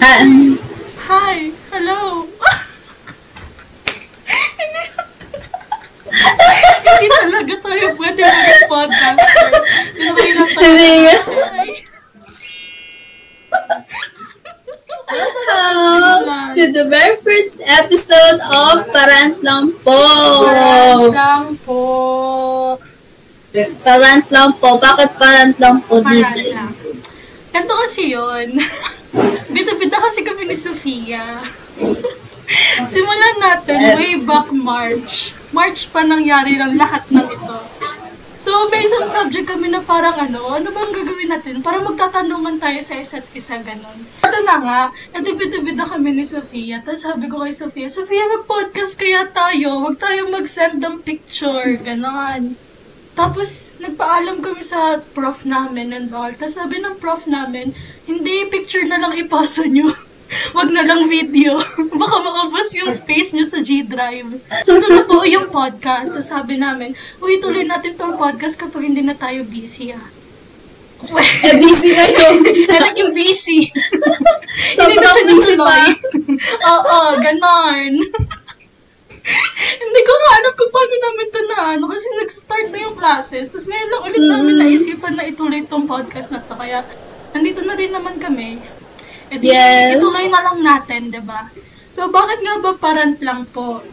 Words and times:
Ah, 0.00 0.22
Hi! 1.08 1.50
Hello! 1.70 2.26
Hindi 6.88 7.06
talaga 7.08 7.54
tayo 7.58 7.86
pwede 7.94 8.20
mag-podcaster. 8.22 9.50
Hindi 9.94 10.26
na 10.28 10.44
tayo. 10.48 11.14
Hi. 11.48 11.70
Hello 15.08 16.20
to 16.52 16.62
the 16.68 16.84
very 16.84 17.16
first 17.22 17.62
episode 17.62 18.38
of 18.44 18.84
Parant 18.90 19.40
Lang 19.40 19.72
Po. 19.80 19.96
Parang 20.44 21.02
lang 21.08 21.46
po. 21.62 21.82
Parant 23.80 24.26
Lang 24.28 24.50
Po. 24.58 24.76
Bakit 24.76 25.10
Parant 25.16 25.56
Lang 25.56 25.80
Po, 25.80 26.02
Parang 26.02 26.12
DJ? 26.34 26.52
lang. 26.52 26.72
Ganito 27.48 27.74
kasi 27.78 28.12
yun. 28.12 28.48
Bida-bida 29.48 29.98
kasi 29.98 30.22
kami 30.22 30.46
ni 30.46 30.56
Sofia. 30.56 31.42
Simulan 32.90 33.36
natin 33.38 33.78
Yes. 33.78 33.96
way 33.96 34.14
back 34.24 34.48
March. 34.50 35.36
March 35.50 35.88
pa 35.88 36.00
nangyari 36.02 36.56
lang 36.56 36.76
lahat 36.76 37.04
ng 37.08 37.26
ito. 37.26 37.58
So, 38.38 38.70
may 38.70 38.80
isang 38.80 39.04
subject 39.04 39.50
kami 39.50 39.66
na 39.66 39.82
parang 39.82 40.14
ano, 40.14 40.54
ano 40.54 40.70
bang 40.70 40.94
gagawin 40.94 41.28
natin? 41.28 41.58
Para 41.58 41.82
magtatanungan 41.82 42.56
tayo 42.56 42.78
sa 42.80 42.94
isa't 42.96 43.26
isa, 43.34 43.58
ganon. 43.58 43.98
Ito 44.22 44.38
na 44.40 44.56
nga, 44.56 44.80
natibid-tibida 45.10 45.84
kami 45.84 46.14
ni 46.14 46.24
Sofia. 46.24 46.78
Tapos 46.80 47.02
sabi 47.02 47.26
ko 47.26 47.42
kay 47.42 47.50
Sofia, 47.50 47.90
Sofia, 47.90 48.24
mag-podcast 48.30 48.94
kaya 48.94 49.26
tayo. 49.28 49.82
Huwag 49.82 49.98
tayo 49.98 50.30
mag-send 50.30 50.78
ng 50.78 51.02
picture, 51.02 51.76
ganon. 51.82 52.54
Tapos, 53.18 53.74
nagpaalam 53.82 54.38
kami 54.38 54.62
sa 54.62 55.02
prof 55.10 55.42
namin 55.42 55.90
and 55.90 56.14
all. 56.14 56.30
Tapos 56.30 56.54
sabi 56.54 56.78
ng 56.78 57.02
prof 57.02 57.26
namin, 57.26 57.74
hindi, 58.06 58.46
picture 58.46 58.86
na 58.86 59.02
lang 59.02 59.18
ipasa 59.18 59.66
nyo. 59.66 59.90
Wag 60.56 60.70
na 60.70 60.86
lang 60.86 61.10
video. 61.10 61.58
Baka 62.00 62.16
maubos 62.22 62.70
yung 62.78 62.94
space 62.94 63.34
nyo 63.34 63.42
sa 63.42 63.58
G 63.58 63.82
Drive. 63.82 64.38
So, 64.62 64.78
totoo 64.78 65.26
yung 65.26 65.50
podcast. 65.50 66.14
So, 66.14 66.22
sabi 66.22 66.62
namin, 66.62 66.94
uy, 67.18 67.42
tuloy 67.42 67.66
natin 67.66 67.98
tong 67.98 68.14
podcast 68.14 68.54
kapag 68.54 68.86
hindi 68.86 69.02
na 69.02 69.18
tayo 69.18 69.42
busy, 69.42 69.90
ah. 69.90 70.06
Eh, 71.46 71.54
busy 71.58 71.94
kayo. 71.94 72.42
Yung 72.98 73.14
busy. 73.14 73.70
Sobrang 74.74 75.26
busy 75.30 75.54
pa. 75.54 75.94
Oo, 76.66 76.98
ganon. 77.22 78.02
Hindi 79.82 80.00
ko 80.00 80.12
nga 80.14 80.30
alam 80.34 80.52
kung 80.54 80.70
paano 80.70 80.94
namin 80.98 81.26
ito 81.26 81.40
na 81.44 81.56
ano, 81.70 81.84
kasi 81.86 82.06
nag-start 82.14 82.66
na 82.68 82.78
yung 82.80 82.94
classes. 82.94 83.48
Tapos 83.48 83.66
ngayon 83.66 83.88
lang 83.88 84.02
ulit 84.04 84.22
namin 84.24 84.52
Mm. 84.54 84.60
naisipan 84.62 85.14
na 85.14 85.24
ituloy 85.24 85.62
tong 85.62 85.84
podcast 85.84 86.28
na 86.28 86.40
to. 86.40 86.54
Kaya, 86.54 86.82
nandito 87.30 87.60
na 87.60 87.72
rin 87.72 87.90
naman 87.90 88.16
kami. 88.16 88.58
E 89.28 89.34
di, 89.36 89.48
Yes. 89.48 89.96
ituloy 89.96 90.26
na 90.26 90.40
lang 90.42 90.58
natin, 90.58 91.08
'di 91.08 91.20
ba? 91.20 91.52
So, 91.92 92.08
bakit 92.08 92.40
nga 92.40 92.56
ba 92.58 92.72
parent 92.74 93.18
lang 93.20 93.44
po? 93.46 93.84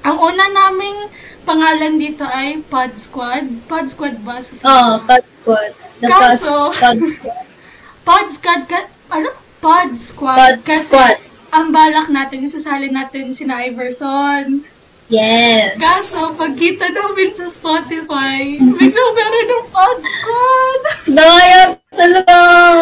Ang 0.00 0.16
una 0.22 0.46
naming 0.46 1.10
pangalan 1.42 1.96
dito 1.96 2.22
ay 2.22 2.62
Pod 2.62 2.94
Squad. 2.94 3.42
Pod 3.64 3.86
Squad 3.86 4.22
ba? 4.22 4.38
Sofia? 4.38 4.62
Oh, 4.62 5.02
Pod 5.02 5.24
Squad. 5.24 5.70
The 5.96 6.06
Kaso- 6.06 6.70
Pod 6.70 7.00
Squad. 7.10 7.44
Pod 8.06 8.26
Squad, 8.28 8.62
ka, 8.66 8.78
ano? 9.10 9.30
Pod 9.58 9.90
Squad. 9.96 10.36
Pod 10.36 10.56
kasi 10.62 10.86
Squad. 10.86 11.18
Ang 11.50 11.70
balak 11.70 12.08
natin, 12.10 12.46
isasali 12.46 12.90
natin 12.90 13.32
si 13.32 13.46
Iverson. 13.46 14.64
Yes. 15.06 15.78
Kaso, 15.78 16.34
pagkita 16.34 16.90
namin 16.90 17.30
sa 17.30 17.46
Spotify, 17.46 18.58
biglang 18.58 19.12
meron 19.14 19.46
ng 19.46 19.66
Pod 19.70 20.00
Squad. 20.02 20.80
Daya 21.14 21.78
talaga. 21.94 22.36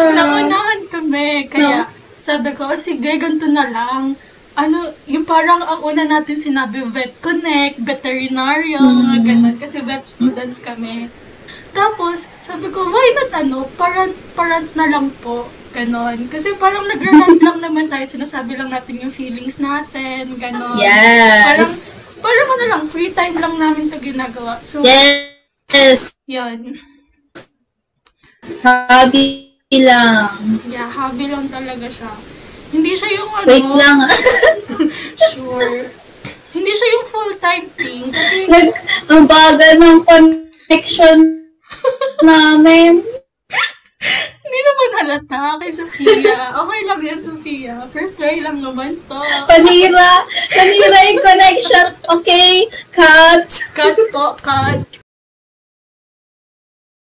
Naunahan 0.09 0.89
kami. 0.89 1.45
Kaya, 1.45 1.85
sabi 2.17 2.57
ko, 2.57 2.65
"Oh, 2.65 2.73
sige, 2.73 3.21
ganito 3.21 3.45
na 3.45 3.69
lang. 3.69 4.17
Ano, 4.57 4.89
yung 5.05 5.27
parang 5.27 5.61
ang 5.61 5.85
una 5.85 6.01
natin 6.01 6.33
sinabi, 6.33 6.81
Vet 6.89 7.13
Connect, 7.21 7.77
veterinaryo, 7.77 8.81
mga 8.81 9.17
ganun. 9.21 9.55
Kasi 9.61 9.83
vet 9.85 10.09
students 10.09 10.57
kami. 10.63 11.11
Tapos, 11.75 12.23
sabi 12.39 12.71
ko, 12.71 12.87
why 12.87 13.07
not 13.19 13.31
ano, 13.35 13.67
parang, 13.75 14.15
parang 14.31 14.63
na 14.79 14.87
lang 14.87 15.11
po. 15.19 15.43
Ganon. 15.75 16.31
Kasi 16.31 16.55
parang 16.55 16.87
nag-rant 16.87 17.35
lang 17.43 17.59
naman 17.59 17.91
tayo, 17.91 18.07
sinasabi 18.07 18.55
lang 18.55 18.71
natin 18.71 19.03
yung 19.03 19.11
feelings 19.11 19.59
natin, 19.59 20.39
ganon. 20.39 20.79
Parang, 20.79 21.59
Yes. 21.59 21.91
parang 22.23 22.47
ano 22.47 22.65
lang, 22.71 22.83
free 22.87 23.11
time 23.11 23.35
lang 23.35 23.59
namin 23.59 23.91
to 23.91 23.99
ginagawa. 23.99 24.55
So, 24.63 24.79
Yes. 24.87 26.15
yun. 26.23 26.79
Hobby 28.63 29.51
lang. 29.75 30.31
Yeah, 30.71 30.87
hobby 30.87 31.27
lang 31.27 31.51
talaga 31.51 31.91
siya. 31.91 32.13
Hindi 32.71 32.95
siya 32.95 33.09
yung 33.19 33.31
ano, 33.35 33.47
Wait 33.51 33.67
lang. 33.75 33.97
sure. 35.35 35.91
Hindi 36.55 36.71
siya 36.71 36.87
yung 36.87 37.05
full-time 37.11 37.65
thing 37.75 38.03
kasi 38.15 38.47
Nag, 38.47 38.71
ang 39.11 39.27
bagal 39.27 39.75
ng 39.75 39.97
connection 40.07 41.44
namin. 42.25 43.05
hindi 44.45 44.59
naman 44.61 44.89
halata 44.97 45.61
kay 45.61 45.71
Sophia. 45.71 46.57
Okay 46.65 46.81
lang 46.89 47.01
yan, 47.05 47.19
Sophia. 47.21 47.75
First 47.93 48.17
try 48.17 48.41
lang 48.41 48.65
naman 48.65 48.97
to. 49.05 49.21
Panira. 49.45 50.25
Panira 50.49 50.99
yung 51.13 51.21
connection. 51.21 51.87
Okay, 52.19 52.65
cut. 52.89 53.45
Cut 53.77 53.97
po, 54.09 54.33
cut. 54.41 54.81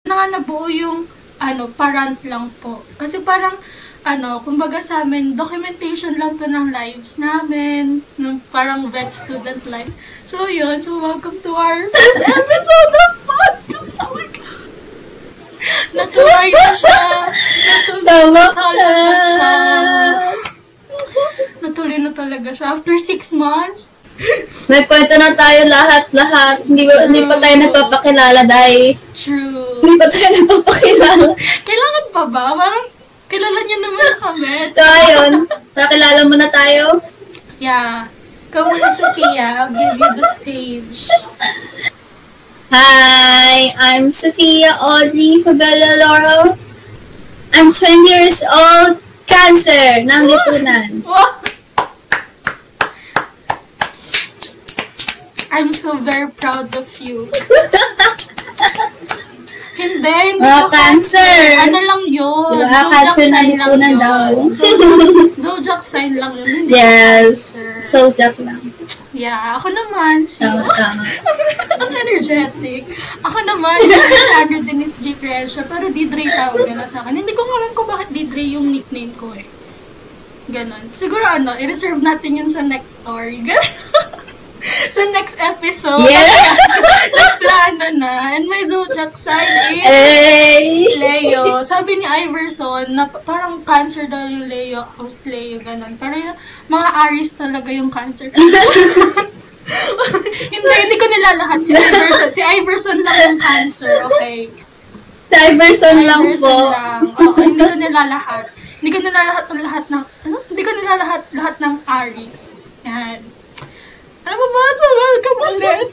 Na 0.10 0.30
nabuo 0.30 0.70
yung 0.70 1.06
ano, 1.40 1.70
parant 1.70 2.18
lang 2.26 2.50
po. 2.64 2.82
Kasi 2.98 3.22
parang, 3.22 3.58
ano, 4.06 4.40
kumbaga 4.46 4.80
sa 4.80 5.02
amin, 5.02 5.34
documentation 5.34 6.16
lang 6.16 6.38
to 6.38 6.46
ng 6.46 6.70
lives 6.70 7.18
namin, 7.18 8.06
ng 8.22 8.38
parang 8.54 8.88
vet 8.94 9.12
student 9.12 9.66
life. 9.66 9.92
So 10.30 10.46
yun, 10.46 10.80
so 10.82 11.02
welcome 11.02 11.42
to 11.42 11.52
our 11.58 11.90
first 11.90 12.22
episode 12.22 12.94
of 12.94 13.12
podcast. 13.26 13.96
Oh 14.06 14.14
my 14.14 14.28
God! 14.30 14.55
Natuloy 15.98 16.48
na 16.52 16.68
siya. 16.74 17.00
Sa 18.00 18.14
wakas. 18.32 20.40
Natuloy 21.64 22.00
na 22.00 22.12
talaga 22.12 22.50
siya. 22.52 22.76
After 22.76 22.96
six 23.00 23.32
months, 23.32 23.96
Nagkwento 24.72 25.12
na 25.20 25.36
tayo 25.36 25.68
lahat-lahat. 25.68 26.64
Hindi, 26.64 26.88
ba- 26.88 27.04
hindi 27.04 27.28
pa 27.28 27.36
tayo 27.36 27.56
nagpapakilala 27.60 28.48
dahil 28.48 28.96
true. 29.12 29.84
hindi 29.84 30.00
pa 30.00 30.08
tayo 30.08 30.28
nagpapakilala. 30.40 31.36
Kailangan 31.68 32.06
pa 32.16 32.24
ba? 32.32 32.56
Parang, 32.56 32.88
kilala 33.28 33.60
niyo 33.68 33.78
naman 33.84 34.10
kami. 34.16 34.72
So, 34.72 34.88
ayun. 34.88 35.32
Nakilala 35.76 36.22
mo 36.32 36.36
na 36.40 36.48
tayo. 36.48 37.04
Yeah. 37.60 38.08
Come 38.56 38.72
on, 38.72 38.80
Sophia. 38.96 39.68
I'll 39.68 39.76
give 39.76 40.00
you 40.00 40.12
the 40.16 40.26
stage. 40.40 41.12
Hi, 42.78 43.72
I'm 43.80 44.12
Sophia 44.12 44.76
Audrey 44.84 45.40
Fabella 45.42 45.96
Loro. 45.96 46.58
I'm 47.56 47.72
20 47.72 48.04
years 48.04 48.44
old. 48.44 49.00
Cancer 49.24 50.04
ng 50.04 50.28
lipunan. 50.28 51.00
I'm 55.56 55.72
so 55.72 55.96
very 56.04 56.28
proud 56.36 56.68
of 56.76 56.92
you. 57.00 57.32
Hindi, 59.76 60.08
hindi 60.08 60.40
Mga 60.40 60.60
ko 60.60 60.68
cancer. 60.72 61.36
Ano 61.60 61.80
lang 61.80 62.04
yun? 62.08 62.60
Diba, 62.60 62.64
Zodiac 62.64 62.92
cancer 62.92 63.28
ng 63.28 63.32
sign 63.32 63.48
lang 63.56 63.56
lipunan 63.72 63.92
yun. 63.92 64.00
daw. 64.00 64.32
Zodiac- 64.52 65.36
Zodiac 65.40 65.82
sign 65.84 66.12
lang 66.16 66.32
yun. 66.36 66.48
Hindi 66.48 66.72
Yes. 66.80 67.56
cancer. 67.56 67.72
So, 67.80 68.12
joke 68.12 68.40
lang. 68.40 68.60
Yeah, 69.16 69.56
ako 69.56 69.72
naman, 69.72 70.28
si... 70.28 70.44
Tama, 70.44 70.68
tama. 70.76 71.08
Ang 71.82 71.92
energetic. 71.96 72.84
Ako 73.24 73.38
naman, 73.48 73.80
si 73.80 73.96
Alexander 73.96 74.62
Denise 74.68 74.98
G. 75.00 75.16
Crescia, 75.16 75.64
pero 75.64 75.88
Didre 75.88 76.28
tawag 76.28 76.68
nila 76.68 76.84
sa 76.84 77.00
akin. 77.00 77.24
Hindi 77.24 77.32
ko 77.32 77.48
alam 77.48 77.72
kung 77.72 77.88
bakit 77.88 78.12
Didre 78.12 78.44
yung 78.44 78.68
nickname 78.76 79.16
ko 79.16 79.32
eh. 79.32 79.48
Ganon. 80.52 80.84
Siguro 81.00 81.24
ano, 81.24 81.56
i-reserve 81.56 82.04
natin 82.04 82.44
yun 82.44 82.50
sa 82.52 82.60
next 82.60 83.02
story. 83.02 83.40
sa 84.96 85.02
next 85.14 85.38
episode. 85.38 86.10
Yeah! 86.10 86.58
Plano 87.42 87.88
na. 87.98 88.36
And 88.36 88.50
my 88.50 88.66
zodiac 88.66 89.14
sign 89.14 89.46
is 89.72 89.86
Hey! 89.86 90.90
Leo. 90.98 91.62
Sabi 91.62 92.02
ni 92.02 92.06
Iverson 92.06 92.94
na 92.94 93.06
pa- 93.06 93.22
parang 93.22 93.62
cancer 93.62 94.10
daw 94.10 94.26
yung 94.26 94.50
Leo, 94.50 94.82
host 94.98 95.22
Leo, 95.26 95.62
ganun. 95.62 95.94
Pero 95.98 96.18
yung 96.18 96.38
mga 96.68 96.88
Aries 97.08 97.32
talaga 97.38 97.70
yung 97.70 97.94
cancer. 97.94 98.34
hindi, 100.54 100.70
hindi 100.70 100.96
ko 100.98 101.06
nilalahat 101.10 101.60
si 101.62 101.72
Iverson. 101.74 102.30
Si 102.34 102.42
Iverson 102.42 103.00
lang 103.02 103.18
yung 103.22 103.40
cancer, 103.42 103.94
okay? 104.10 104.50
Si 105.30 105.36
Iverson 105.36 105.98
lang 106.06 106.22
Iverson 106.26 106.46
po. 106.46 106.58
lang. 106.74 107.02
Oo, 107.22 107.38
hindi 107.38 107.62
ko 107.62 107.76
nilalahat. 107.76 108.46
Hindi 108.82 108.90
ko 108.94 109.00
nilalahat 109.02 109.46
ng 109.50 109.62
lahat 109.66 109.84
ng, 109.90 110.04
ano? 110.30 110.38
Hindi 110.46 110.62
ko 110.62 110.72
nilalahat 110.74 111.22
lahat 111.34 111.56
ng 111.62 111.74
Aries. 111.86 112.44
Yan. 112.86 113.20
Ano 114.26 114.36
ba 114.36 114.48
ba? 114.50 114.64
So, 114.74 114.86
welcome 115.02 115.40
ulit. 115.54 115.88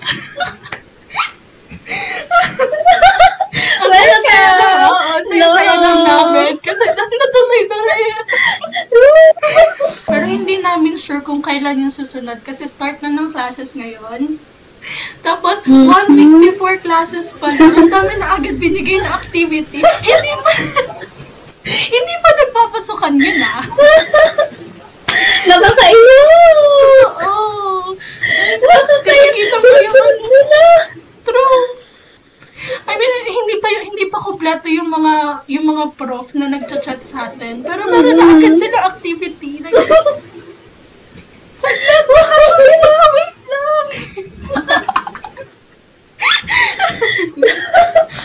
Ang 3.82 3.90
saya-saya 3.92 4.50
na, 4.56 4.68
oo, 4.88 5.12
saya-saya 5.20 5.74
lang 5.76 5.98
Hello. 6.00 6.32
namin. 6.32 6.52
Kasi 6.64 6.82
natuloy 7.22 7.62
na 7.68 7.78
rin. 7.92 8.12
sure 11.02 11.18
kung 11.18 11.42
kailan 11.42 11.82
yung 11.82 11.90
susunod 11.90 12.38
kasi 12.46 12.70
start 12.70 13.02
na 13.02 13.10
ng 13.10 13.34
classes 13.34 13.74
ngayon. 13.74 14.38
Tapos, 15.26 15.62
one 15.66 16.08
week 16.14 16.54
before 16.54 16.78
classes 16.78 17.34
pa 17.34 17.50
lang, 17.50 17.74
ang 17.74 17.90
dami 17.90 18.14
na 18.18 18.38
agad 18.38 18.54
binigay 18.58 19.02
na 19.02 19.18
activity. 19.18 19.82
Hindi 19.82 20.32
pa, 20.38 20.50
hindi 21.94 22.14
pa 22.22 22.30
nagpapasukan 22.38 23.12
yun 23.18 23.38
ah. 23.42 23.62
Nakakaiyak! 25.44 27.12
Oo. 27.24 27.94
Nakakaiyak! 28.58 29.32
Nakikita 29.32 29.54
mo 29.54 29.62
Sunod-sunod 29.62 29.88
yung- 30.12 30.26
sila! 30.26 30.62
True. 31.22 31.62
I 32.62 32.94
mean, 32.94 33.12
hindi 33.26 33.54
pa 33.58 33.68
yung, 33.68 33.84
hindi 33.84 34.06
pa 34.06 34.18
kompleto 34.20 34.66
yung 34.66 34.86
mga 34.86 35.14
yung 35.48 35.66
mga 35.66 35.84
prof 35.92 36.30
na 36.32 36.46
nagchat-chat 36.48 37.02
sa 37.02 37.26
atin. 37.28 37.58
Pero 37.60 37.82
meron 37.84 38.14
na 38.14 38.26
agad 38.32 38.54
sila 38.54 38.86
activity. 38.88 39.58
Like, 39.60 39.74
saglit, 41.58 42.06
baka 42.06 42.36
sila, 42.48 42.90
wait 43.12 43.38
lang. 43.44 43.86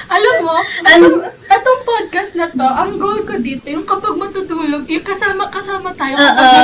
Alam 0.07 0.35
mo, 0.39 0.55
Ano? 0.87 1.07
Atong 1.47 1.81
podcast 1.83 2.31
na 2.33 2.47
to, 2.47 2.63
ang 2.63 2.95
goal 2.95 3.21
ko 3.23 3.35
dito, 3.37 3.67
yung 3.67 3.83
kapag 3.83 4.15
matutulog, 4.15 4.85
yung 4.85 5.03
kasama-kasama 5.03 5.91
tayo 5.93 6.13
Oo. 6.13 6.21
kapag 6.23 6.47
matutulog 6.47 6.55
yung 6.55 6.56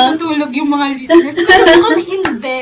mga 0.74 0.86
listeners. 0.98 1.38
Pero 1.38 1.72
kung 1.82 2.02
hindi, 2.02 2.62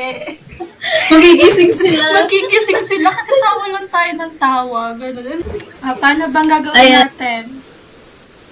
Magigising 0.82 1.70
sila. 1.70 2.26
magigising 2.26 2.82
sila 2.82 3.08
kasi 3.14 3.30
tawa 3.38 3.64
lang 3.70 3.86
tayo 3.86 4.10
ng 4.18 4.32
tawa. 4.36 4.82
Ganun. 4.98 5.40
Ah, 5.78 5.94
paano 5.94 6.26
bang 6.26 6.48
gagawin 6.50 6.76
Ayan. 6.76 7.06
natin? 7.06 7.42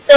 So, 0.01 0.15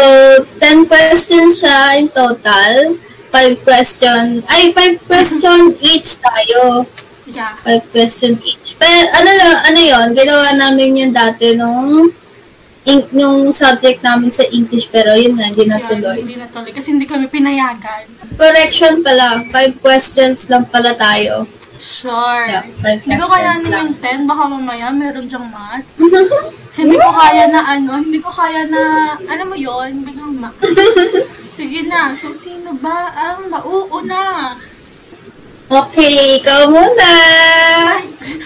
10 0.61 0.87
questions 0.87 1.59
siya 1.59 1.97
in 1.97 2.07
total. 2.07 2.95
5 3.33 3.65
question, 3.65 4.45
ay, 4.45 4.69
5 4.71 5.09
question 5.09 5.73
each 5.81 6.21
tayo. 6.21 6.85
Yeah. 7.25 7.57
5 7.65 7.89
question 7.89 8.37
each. 8.45 8.77
Pero, 8.77 9.09
ano 9.09 9.31
lang, 9.33 9.55
ano 9.65 9.79
yon 9.81 10.07
ginawa 10.13 10.53
namin 10.53 10.93
yun 10.93 11.11
dati 11.11 11.57
nung, 11.57 12.13
in, 12.83 12.99
nung 13.15 13.51
subject 13.51 14.03
namin 14.03 14.29
sa 14.29 14.43
English, 14.47 14.91
pero 14.91 15.15
yun 15.15 15.39
nga, 15.39 15.47
hindi 15.47 15.65
Yan, 15.67 15.79
natuloy. 15.79 16.19
hindi 16.23 16.37
na 16.39 16.47
tuloy. 16.51 16.71
Kasi 16.71 16.95
hindi 16.95 17.07
kami 17.07 17.27
pinayagan. 17.27 18.07
Correction 18.35 19.03
pala, 19.03 19.43
5 19.51 19.79
questions 19.79 20.49
lang 20.51 20.67
pala 20.67 20.91
tayo. 20.95 21.47
Sure. 21.83 22.47
Yeah, 22.47 22.63
five 22.79 23.03
hindi 23.03 23.19
ko 23.19 23.27
kaya 23.27 23.59
lang. 23.59 23.91
yung 23.91 23.95
10. 23.99 24.23
Baka 24.23 24.43
mamaya 24.47 24.87
meron 24.95 25.27
dyang 25.27 25.51
math. 25.51 25.83
hindi 26.79 26.95
ko 26.95 27.09
kaya 27.11 27.43
na 27.51 27.61
ano, 27.75 27.91
hindi 27.99 28.19
ko 28.23 28.31
kaya 28.31 28.63
na, 28.71 28.81
alam 29.19 29.51
mo 29.51 29.55
yon 29.59 29.99
biglang 30.07 30.39
math. 30.39 30.55
Sige 31.59 31.83
na, 31.85 32.15
so 32.15 32.31
sino 32.31 32.71
ba 32.79 33.11
ang 33.11 33.51
mauuna? 33.51 34.55
Okay, 35.67 36.39
ikaw 36.39 36.71
muna! 36.71 37.11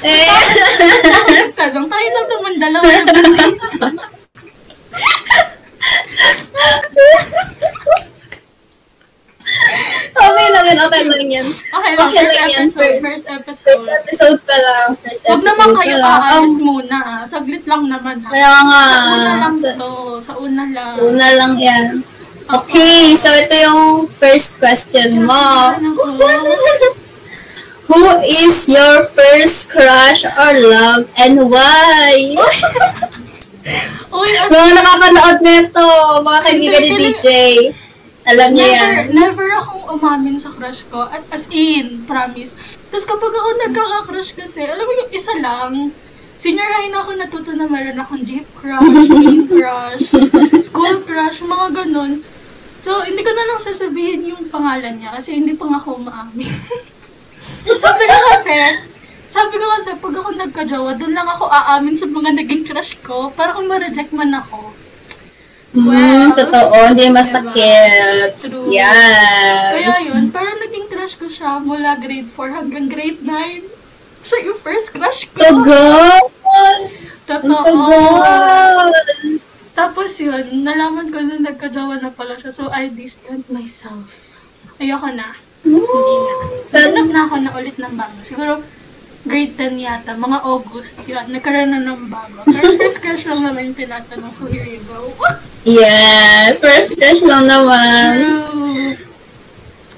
Eh, 0.02 0.34
Tanong 1.60 1.88
tayo 1.90 2.08
lang 2.10 2.28
naman 2.30 2.54
dalawa 2.58 2.90
na 2.90 3.22
dito. 3.22 3.68
Okay 10.18 10.48
lang 10.52 10.66
yan, 10.66 10.80
okay 10.82 11.04
lang 11.06 11.28
yan. 11.30 11.48
Okay 11.48 11.92
lang, 11.94 12.02
Okay 12.04 12.18
first 12.18 12.34
lang 12.34 12.50
yan, 12.50 12.66
episode, 12.68 13.00
first- 13.00 13.30
episode. 13.30 13.80
First 13.80 13.90
episode 13.90 14.40
pa 14.44 14.56
lang, 14.58 14.88
first 14.98 15.22
Huwag 15.24 15.40
episode 15.40 15.48
naman 15.48 15.70
kayo 15.78 15.96
aalis 16.02 16.58
muna 16.60 16.98
ah. 16.98 17.24
Saglit 17.24 17.64
lang 17.64 17.84
naman 17.88 18.16
ha. 18.22 18.30
Kaya 18.30 18.52
nga, 18.62 18.84
Sa 18.84 19.00
una 19.08 19.34
lang 19.38 19.56
sa, 19.56 19.70
to. 19.74 19.92
Sa 20.20 20.34
una 20.38 20.64
lang. 20.68 20.94
una 21.00 21.28
lang 21.34 21.54
yan. 21.58 21.86
Okay, 22.48 23.12
so 23.14 23.28
ito 23.30 23.56
yung 23.58 23.84
first 24.10 24.56
question 24.58 25.24
mo. 25.24 25.76
Who 27.88 28.04
is 28.22 28.68
your 28.68 29.08
first 29.08 29.72
crush 29.72 30.28
or 30.28 30.52
love 30.58 31.08
and 31.16 31.40
why? 31.48 32.36
Uy, 34.16 34.30
as 34.32 34.48
Mga 34.48 34.72
nakapanood 34.80 35.38
nito, 35.44 35.88
mga 36.24 36.40
kaibigan 36.48 36.82
ni 36.84 36.92
DJ. 36.96 37.28
Alam 38.28 38.50
niya 38.56 38.68
yan. 38.68 38.94
never, 39.12 39.16
never 39.16 39.48
akong 39.56 39.86
umamin 39.92 40.36
sa 40.40 40.52
crush 40.52 40.88
ko. 40.88 41.08
At 41.08 41.24
as 41.32 41.48
in, 41.52 42.04
promise. 42.08 42.56
Tapos 42.92 43.08
kapag 43.08 43.32
ako 43.32 43.50
nagkaka-crush 43.68 44.36
kasi, 44.40 44.64
alam 44.68 44.84
mo 44.84 44.94
yung 44.96 45.12
isa 45.12 45.34
lang, 45.40 45.92
senior 46.40 46.68
high 46.68 46.92
na 46.92 47.04
ako 47.04 47.12
natuto 47.16 47.52
na 47.56 47.68
meron 47.68 48.00
akong 48.00 48.24
jeep 48.24 48.48
crush, 48.56 49.08
main 49.16 49.48
crush, 49.48 50.12
school 50.64 51.04
crush, 51.04 51.44
mga 51.44 51.68
ganun. 51.84 52.24
So, 52.80 53.04
hindi 53.04 53.20
ko 53.20 53.32
na 53.36 53.48
lang 53.52 53.60
sasabihin 53.60 54.32
yung 54.32 54.48
pangalan 54.48 54.96
niya 54.96 55.12
kasi 55.12 55.36
hindi 55.36 55.60
pa 55.60 55.68
nga 55.68 55.80
ako 55.84 56.00
umaamin. 56.08 56.52
sabi 57.84 58.04
ko 58.08 58.18
kasi, 58.32 58.56
sabi 59.28 59.60
ko 59.60 59.66
kasi, 59.76 59.92
pag 60.00 60.16
ako 60.16 60.30
nagka-jowa, 60.40 60.92
doon 60.96 61.14
lang 61.14 61.28
ako 61.28 61.52
aamin 61.52 62.00
sa 62.00 62.08
mga 62.08 62.32
naging 62.40 62.64
crush 62.64 62.96
ko 63.04 63.28
para 63.36 63.52
kung 63.52 63.68
ma-reject 63.68 64.16
man 64.16 64.32
ako. 64.32 64.72
Hmm, 65.76 66.32
totoo, 66.32 66.96
hindi 66.96 67.12
masakit. 67.12 68.40
True. 68.40 68.72
Yes. 68.72 69.76
Kaya 69.76 69.96
yun, 70.08 70.32
parang 70.32 70.58
naging 70.64 70.88
crush 70.88 71.20
ko 71.20 71.28
siya 71.28 71.60
mula 71.60 72.00
grade 72.00 72.32
4 72.32 72.58
hanggang 72.58 72.88
grade 72.88 73.20
9. 73.20 73.68
Siya 74.24 74.38
yung 74.48 74.60
first 74.64 74.96
crush 74.96 75.28
ko. 75.30 75.44
Tagal! 75.44 76.24
Totoo. 77.28 77.62
tagal! 77.68 78.90
Tapos 79.78 80.10
yun, 80.18 80.66
nalaman 80.66 81.14
ko 81.14 81.22
na 81.22 81.38
nagkajawa 81.38 82.02
na 82.02 82.10
pala 82.10 82.40
siya. 82.40 82.50
So, 82.50 82.72
I 82.74 82.90
distant 82.90 83.46
myself. 83.52 84.40
Ayoko 84.82 85.14
na. 85.14 85.38
Hindi 85.62 86.16
na. 86.18 86.34
Hanap 86.74 87.08
na 87.14 87.22
ako 87.30 87.36
na 87.44 87.52
ulit 87.54 87.78
ng 87.78 87.94
bago. 87.94 88.18
Siguro, 88.26 88.64
grade 89.28 89.54
10 89.54 89.78
yata, 89.78 90.16
mga 90.16 90.40
August 90.42 91.04
yun. 91.06 91.26
Nagkaroon 91.30 91.70
na 91.70 91.84
ng 91.84 92.08
bago. 92.08 92.42
Pero 92.48 92.74
first 92.80 93.04
crush 93.04 93.28
lang 93.28 93.44
naman 93.44 93.72
yung 93.72 93.78
tinatanong. 93.78 94.32
So, 94.32 94.48
here 94.48 94.66
you 94.66 94.82
go. 94.88 95.12
Yes, 95.68 96.64
first 96.64 96.96
crush 96.96 97.22
lang 97.22 97.46
naman. 97.46 98.12
True. 98.48 98.96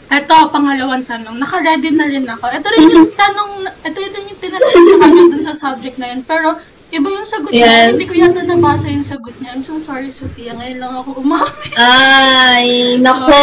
Ito, 0.09 0.49
pangalawang 0.49 1.05
tanong. 1.05 1.37
Naka-ready 1.37 1.93
na 1.93 2.09
rin 2.09 2.25
ako. 2.25 2.49
Ito 2.49 2.67
rin 2.73 2.89
yung 2.89 3.13
tanong, 3.13 3.69
ito 3.85 3.97
rin 4.01 4.25
yung 4.25 4.41
tinatanong 4.41 4.85
sa 4.89 4.97
kanya 4.97 5.23
dun 5.29 5.43
sa 5.45 5.53
subject 5.53 6.01
na 6.01 6.09
yun. 6.09 6.25
Pero, 6.25 6.57
iba 6.89 7.07
yung 7.13 7.27
sagot 7.29 7.53
niya. 7.53 7.69
Yes. 7.69 7.89
Hindi 7.93 8.05
ko 8.09 8.13
yata 8.17 8.41
nabasa 8.41 8.89
yung 8.89 9.05
sagot 9.05 9.37
niya. 9.37 9.53
I'm 9.53 9.61
so 9.61 9.77
sorry, 9.77 10.09
Sophia. 10.09 10.57
Ngayon 10.57 10.81
lang 10.81 10.93
ako 10.97 11.21
umamin. 11.21 11.73
Ay, 11.77 12.97
nako, 12.97 13.37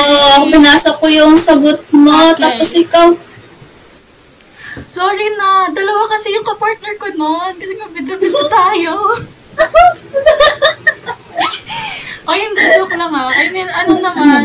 pinasa 0.50 0.90
ko 0.98 1.06
yung 1.06 1.38
sagot 1.38 1.86
mo, 1.94 2.34
Okay. 2.34 2.42
tapos 2.42 2.70
ikaw, 2.74 3.06
Sorry 4.86 5.26
na. 5.34 5.68
Dalawa 5.68 6.06
kasi 6.08 6.30
yung 6.30 6.42
kapartner 6.42 6.94
ko 6.96 7.06
noon. 7.12 7.52
Kasi 7.54 7.72
nga, 7.74 7.86
bida-bida 7.88 8.42
tayo. 8.46 8.92
o, 12.22 12.30
hindi 12.32 12.62
joke 12.72 12.94
lang 12.94 13.10
ha. 13.10 13.26
I 13.28 13.44
mean, 13.50 13.68
ano 13.68 13.92
naman, 13.98 14.44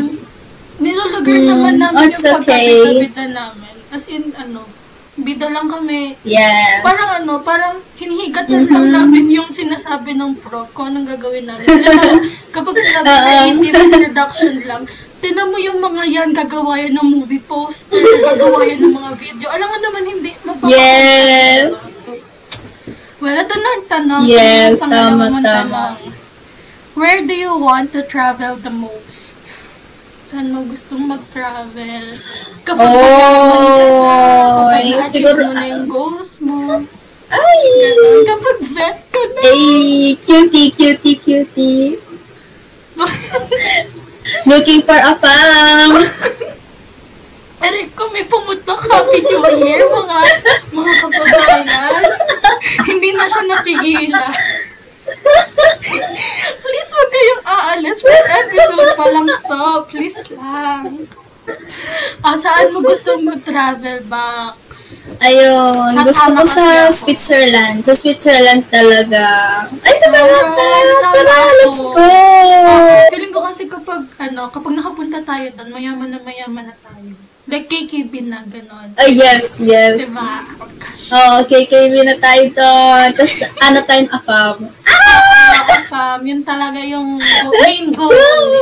nilulugar 0.78 1.32
Hmm, 1.32 1.48
naman 1.48 1.74
namin 1.78 2.10
yung 2.10 2.18
okay. 2.18 2.34
pagkabida-bida 2.34 3.26
namin. 3.30 3.74
As 3.90 4.04
in, 4.08 4.24
ano, 4.34 4.66
bida 5.14 5.46
lang 5.46 5.68
kami. 5.68 6.16
yes. 6.24 6.82
Parang 6.82 7.10
ano, 7.22 7.34
parang 7.42 7.74
hinihigatan 7.96 8.66
lang 8.66 8.86
namin 8.90 9.30
yung 9.30 9.50
sinasabi 9.52 10.16
ng 10.16 10.40
prof 10.40 10.72
kung 10.72 10.90
anong 10.90 11.08
gagawin 11.08 11.46
namin. 11.46 11.68
Kapag 12.56 12.74
sinabi 12.74 13.06
Oo. 13.06 13.22
creative 13.22 13.78
introduction 13.78 14.54
lang, 14.64 14.82
tinan 15.22 15.48
mo 15.48 15.58
yung 15.58 15.78
mga 15.78 16.04
yan, 16.04 16.30
gagawa 16.32 16.76
yan 16.78 16.94
ng 16.94 17.10
movie 17.14 17.40
poster, 17.40 17.96
gagawa 18.26 18.66
yan 18.66 18.82
ng 18.82 18.96
mga 18.96 19.12
video. 19.16 19.48
Alam 19.48 19.68
mo 19.68 19.78
naman, 19.78 20.04
hindi 20.04 20.32
mapapakita. 20.42 20.74
Yes. 20.74 21.74
Well, 23.18 23.38
ito 23.38 23.54
na 23.54 23.70
ang 23.72 23.86
tanong. 23.88 24.24
Yes, 24.26 24.82
tama, 24.82 25.30
tama. 25.30 25.40
tanong. 25.40 25.96
Where 26.94 27.22
do 27.22 27.32
you 27.32 27.54
want 27.54 27.94
to 27.94 28.02
travel 28.04 28.58
the 28.58 28.70
most? 28.70 29.38
Saan 30.24 30.50
mo 30.50 30.66
gustong 30.66 31.06
mag-travel? 31.06 32.18
Kapag 32.64 32.82
Oh, 32.82 34.68
kapag 34.68 34.74
ay, 34.74 35.06
siguro- 35.06 35.46
mo 35.46 35.54
na 35.54 35.66
yung 35.68 35.86
goals 35.86 36.42
mo. 36.42 36.82
Ay, 37.28 37.62
Ganun. 37.64 38.26
Kapag 38.26 38.58
vet 38.70 39.00
ka 39.08 39.22
na. 39.22 39.40
ay, 39.46 39.62
cutie, 40.18 40.72
cutie, 40.72 41.16
cutie. 41.16 41.96
Looking 44.46 44.82
for 44.86 44.98
a 44.98 45.14
fam. 45.18 45.92
Eric, 47.62 47.94
kung 47.94 48.10
may 48.10 48.26
pumutok, 48.26 48.90
Happy 48.90 49.22
New 49.22 49.46
Year, 49.62 49.86
mga, 49.86 50.18
mga 50.74 50.94
kababayan. 50.98 52.04
Hindi 52.90 53.10
na 53.14 53.30
siya 53.30 53.44
napigilan. 53.46 54.34
Please, 56.62 56.92
wag 56.94 57.10
kayong 57.14 57.44
aalis. 57.46 58.02
First 58.02 58.30
episode 58.34 58.92
pa 58.98 59.06
lang 59.14 59.30
to. 59.30 59.66
Please 59.94 60.22
lang. 60.34 61.06
Ah, 62.22 62.38
saan 62.38 62.70
mo 62.70 62.86
gustong 62.86 63.26
mag-travel, 63.26 64.06
Box? 64.06 64.58
Ayun, 65.18 65.98
Sasama 65.98 66.06
gusto 66.06 66.30
ko 66.30 66.44
sa 66.46 66.64
ako. 66.86 66.94
Switzerland. 66.94 67.78
Sa 67.82 67.94
Switzerland 67.98 68.62
talaga. 68.70 69.24
Ay, 69.82 69.96
sa 69.98 70.08
sama 70.14 70.38
Tara, 70.54 71.38
let's 71.58 71.82
go! 71.82 71.98
Ah, 71.98 73.10
feeling 73.10 73.34
ko 73.34 73.42
kasi 73.42 73.66
kapag, 73.66 74.06
ano, 74.22 74.54
kapag 74.54 74.74
nakapunta 74.78 75.18
tayo 75.26 75.50
doon, 75.58 75.70
mayaman 75.74 76.14
na 76.14 76.20
mayaman 76.22 76.70
na 76.70 76.76
tayo. 76.78 77.10
Like 77.50 77.66
KKB 77.68 78.30
na, 78.30 78.46
ganon. 78.46 78.94
Oh, 78.96 79.10
yes, 79.10 79.58
yes. 79.58 80.06
Diba? 80.06 80.46
Oh, 80.62 80.70
gosh. 80.78 81.10
Oo, 81.10 81.36
KKB 81.44 82.06
na 82.06 82.16
tayo 82.22 82.44
doon. 82.54 83.08
Tapos, 83.12 83.34
ano 83.60 83.78
tayong 83.82 84.12
afam. 84.14 84.58
Um, 85.92 86.22
yun 86.24 86.40
talaga 86.42 86.80
yung 86.80 87.20
main 87.66 87.92
goal. 87.92 88.16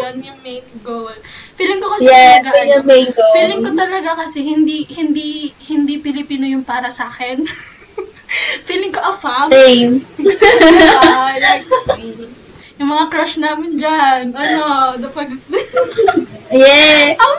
Yun 0.09 0.17
yung 0.25 0.39
main 0.41 0.65
goal. 0.81 1.13
Feeling 1.59 1.83
ko 1.83 1.91
kasi 1.91 2.07
Yeah, 2.07 2.39
talaga, 2.39 2.79
ano, 2.79 2.87
feeling 3.35 3.61
ko 3.67 3.71
talaga 3.75 4.09
kasi 4.23 4.39
hindi, 4.47 4.87
hindi, 4.95 5.51
hindi 5.67 5.99
Pilipino 5.99 6.47
yung 6.47 6.63
para 6.63 6.87
sa 6.87 7.11
akin. 7.11 7.43
feeling 8.67 8.95
ko 8.95 9.03
afam. 9.03 9.51
Same. 9.51 9.99
Diba? 10.15 11.35
like, 11.35 11.67
yung 12.79 12.87
mga 12.95 13.05
crush 13.11 13.43
namin 13.43 13.75
dyan, 13.75 14.31
ano, 14.31 14.95
napag... 15.03 15.35
Yeah. 16.47 17.19
ang 17.27 17.37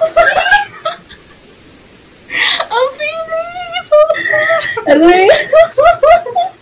ang 2.69 2.89
feeling! 3.01 3.73
So, 3.89 3.97
Aray. 4.85 5.25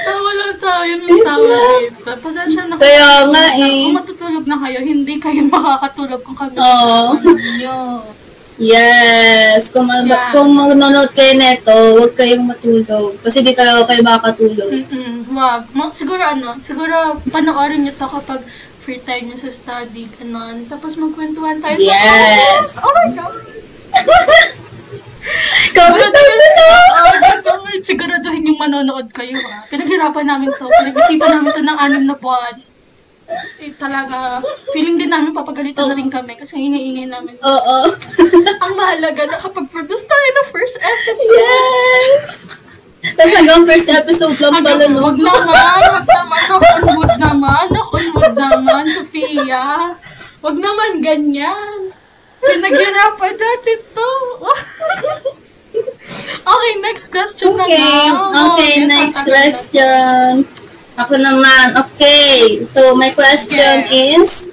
tawa 0.00 0.30
lang 0.32 0.56
tayo, 0.56 0.92
yung 0.98 1.20
tawa 1.22 1.54
rito. 1.78 2.10
Pasensya 2.18 2.62
na 2.64 2.74
Kaya 2.74 3.28
nga 3.28 3.44
eh. 3.54 3.84
Kung 3.84 3.98
matutulog 3.98 4.44
na 4.44 4.56
kayo, 4.58 4.78
hindi 4.80 5.14
kayo 5.16 5.42
makakatulog 5.46 6.20
kung 6.22 6.34
kami 6.34 6.54
Oo. 6.56 7.16
nyo. 7.58 7.78
Yes. 8.58 9.70
Kung, 9.70 9.86
ma- 9.86 10.02
Yeah. 10.02 10.34
kung 10.34 10.50
manonood 10.50 11.12
kayo 11.12 11.32
neto, 11.32 11.70
huwag 11.94 12.12
kayong 12.12 12.42
matulog. 12.44 13.14
Kasi 13.20 13.40
di 13.40 13.54
kayo 13.54 13.84
kayo 13.84 14.02
makakatulog. 14.02 14.72
Mm-mm, 14.82 15.30
wag. 15.30 15.62
Ma- 15.70 15.92
siguro 15.92 16.18
ano, 16.18 16.58
siguro 16.58 16.96
panoorin 17.24 17.84
nyo 17.84 17.94
to 17.94 18.08
kapag 18.08 18.42
free 18.78 18.98
time 18.98 19.30
nyo 19.30 19.36
sa 19.36 19.46
study, 19.48 20.10
ganon. 20.12 20.66
Tapos 20.66 20.96
magkwentuhan 20.96 21.60
tayo 21.60 21.76
Yes. 21.78 22.66
sa 22.74 22.82
Oh 22.82 22.92
my 22.96 23.08
God! 23.12 23.34
Oh, 25.70 25.94
ganon. 25.94 26.77
Siguraduhin 27.82 28.48
yung 28.48 28.58
manonood 28.58 29.08
kayo, 29.14 29.38
ha. 29.38 29.64
Pinaghirapan 29.70 30.26
namin 30.26 30.50
to. 30.54 30.66
Pinag-isipan 30.66 31.30
namin 31.38 31.50
to 31.54 31.62
ng 31.62 31.78
anim 31.78 32.04
na 32.06 32.16
buwan. 32.18 32.56
Eh, 33.60 33.76
talaga, 33.76 34.40
feeling 34.72 34.96
din 34.96 35.12
namin 35.12 35.36
papagalitan 35.36 35.84
na 35.84 35.92
rin 35.92 36.08
kami 36.08 36.32
kasi 36.32 36.56
ingay-ingay 36.56 37.04
namin. 37.04 37.36
Oo. 37.44 37.76
Ang 38.64 38.72
mahalaga, 38.72 39.28
nakapag-produce 39.28 40.04
tayo 40.08 40.28
ng 40.32 40.46
first 40.48 40.76
episode. 40.80 41.36
yes! 41.36 42.26
Tapos 42.98 43.34
hanggang 43.36 43.62
first 43.68 43.88
episode 43.92 44.36
lang 44.40 44.58
pala, 44.64 44.84
no? 44.90 45.12
Wag 45.12 45.18
naman, 45.20 45.80
wag 45.92 46.08
naman, 46.08 46.40
knock 46.48 46.64
on 46.66 46.84
wood 46.98 47.14
naman, 47.20 47.64
knock 47.70 47.90
on 47.94 48.06
wood 48.16 48.34
naman, 48.34 48.84
Sophia. 48.90 49.94
Wag 50.40 50.56
naman 50.56 50.90
ganyan. 51.04 51.78
Pinaghirapan 52.40 53.34
natin 53.36 53.78
to. 53.92 54.10
okay, 56.52 56.72
next 56.80 57.08
question 57.08 57.54
Okay, 57.60 57.78
na 58.08 58.54
okay, 58.54 58.74
Yes, 58.82 58.88
next 58.88 59.20
question. 59.24 60.46
Ako 60.98 61.14
naman. 61.14 61.78
Okay, 61.78 62.66
so 62.66 62.98
my 62.98 63.14
question 63.14 63.86
is, 63.86 64.50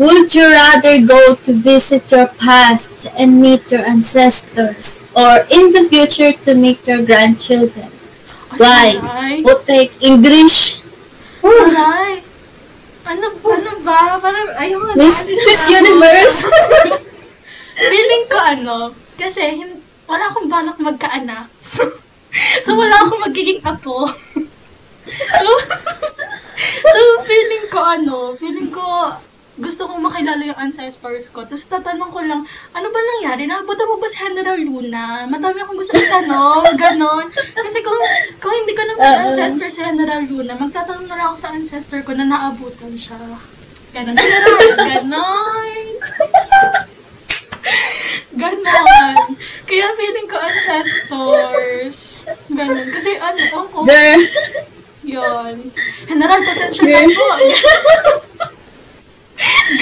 would 0.00 0.32
you 0.32 0.48
rather 0.48 0.96
go 1.04 1.36
to 1.44 1.52
visit 1.52 2.08
your 2.08 2.26
past 2.40 3.06
and 3.20 3.38
meet 3.42 3.68
your 3.68 3.84
ancestors, 3.84 5.04
or 5.12 5.44
in 5.52 5.76
the 5.76 5.84
future 5.92 6.32
to 6.32 6.56
meet 6.56 6.80
your 6.88 7.04
grandchildren? 7.04 7.92
na. 8.56 8.96
Why? 8.96 9.42
We'll 9.44 9.62
take 9.62 9.92
English. 10.00 10.80
aray. 11.44 12.24
Ano, 13.04 13.26
ano 13.36 13.70
ba? 13.84 14.16
Parang 14.16 14.48
ayaw 14.56 14.78
nga 14.80 14.92
Miss, 14.96 15.28
Miss. 15.28 15.62
Universe. 15.68 16.40
Feeling 17.92 18.24
ko 18.32 18.38
ano, 18.40 18.76
kasi 19.20 19.42
hin- 19.60 19.83
wala 20.08 20.24
akong 20.30 20.48
balak 20.48 20.78
magkaanak. 20.80 21.46
So, 21.64 21.86
so 22.66 22.74
wala 22.74 22.98
akong 22.98 23.22
magiging 23.22 23.62
apo. 23.62 24.10
so, 25.14 25.48
so, 26.82 27.00
feeling 27.22 27.66
ko 27.70 27.78
ano, 27.78 28.34
feeling 28.34 28.74
ko 28.74 29.14
gusto 29.54 29.86
kong 29.86 30.02
makilala 30.02 30.42
yung 30.42 30.58
ancestors 30.58 31.30
ko. 31.30 31.46
Tapos 31.46 31.62
tatanong 31.70 32.10
ko 32.10 32.18
lang, 32.26 32.42
ano 32.74 32.86
ba 32.90 32.98
nangyari? 32.98 33.46
Naabutan 33.46 33.86
mo 33.86 34.02
ba 34.02 34.10
si 34.10 34.18
General 34.18 34.58
Luna? 34.58 35.30
Madami 35.30 35.62
akong 35.62 35.78
gusto 35.78 35.94
itanong, 35.94 36.74
ganon. 36.82 37.30
Kasi 37.30 37.78
kung, 37.86 38.00
kung 38.42 38.50
hindi 38.50 38.74
ko 38.74 38.82
naman 38.82 39.06
Oo. 39.06 39.22
ancestor 39.30 39.70
si 39.70 39.78
General 39.86 40.22
Luna, 40.26 40.58
magtatanong 40.58 41.06
na 41.06 41.14
lang 41.14 41.26
ako 41.30 41.38
sa 41.38 41.54
ancestor 41.54 42.02
ko 42.02 42.18
na 42.18 42.26
naabutan 42.26 42.98
siya. 42.98 43.18
Ganon. 43.94 44.18
Ganon. 44.18 44.74
Ganon. 44.74 45.86
Ganon. 48.34 49.16
Kaya 49.64 49.86
feeling 49.94 50.28
ko 50.28 50.36
ancestors. 50.36 51.98
Ganon. 52.48 52.86
Kasi 52.88 53.10
ano, 53.16 53.38
ewan 53.40 53.66
ko, 53.68 53.78
Girl. 53.84 54.22
yun. 55.04 55.54
General, 56.04 56.40
pasensya 56.40 56.84
na 56.84 57.08
po. 57.08 57.26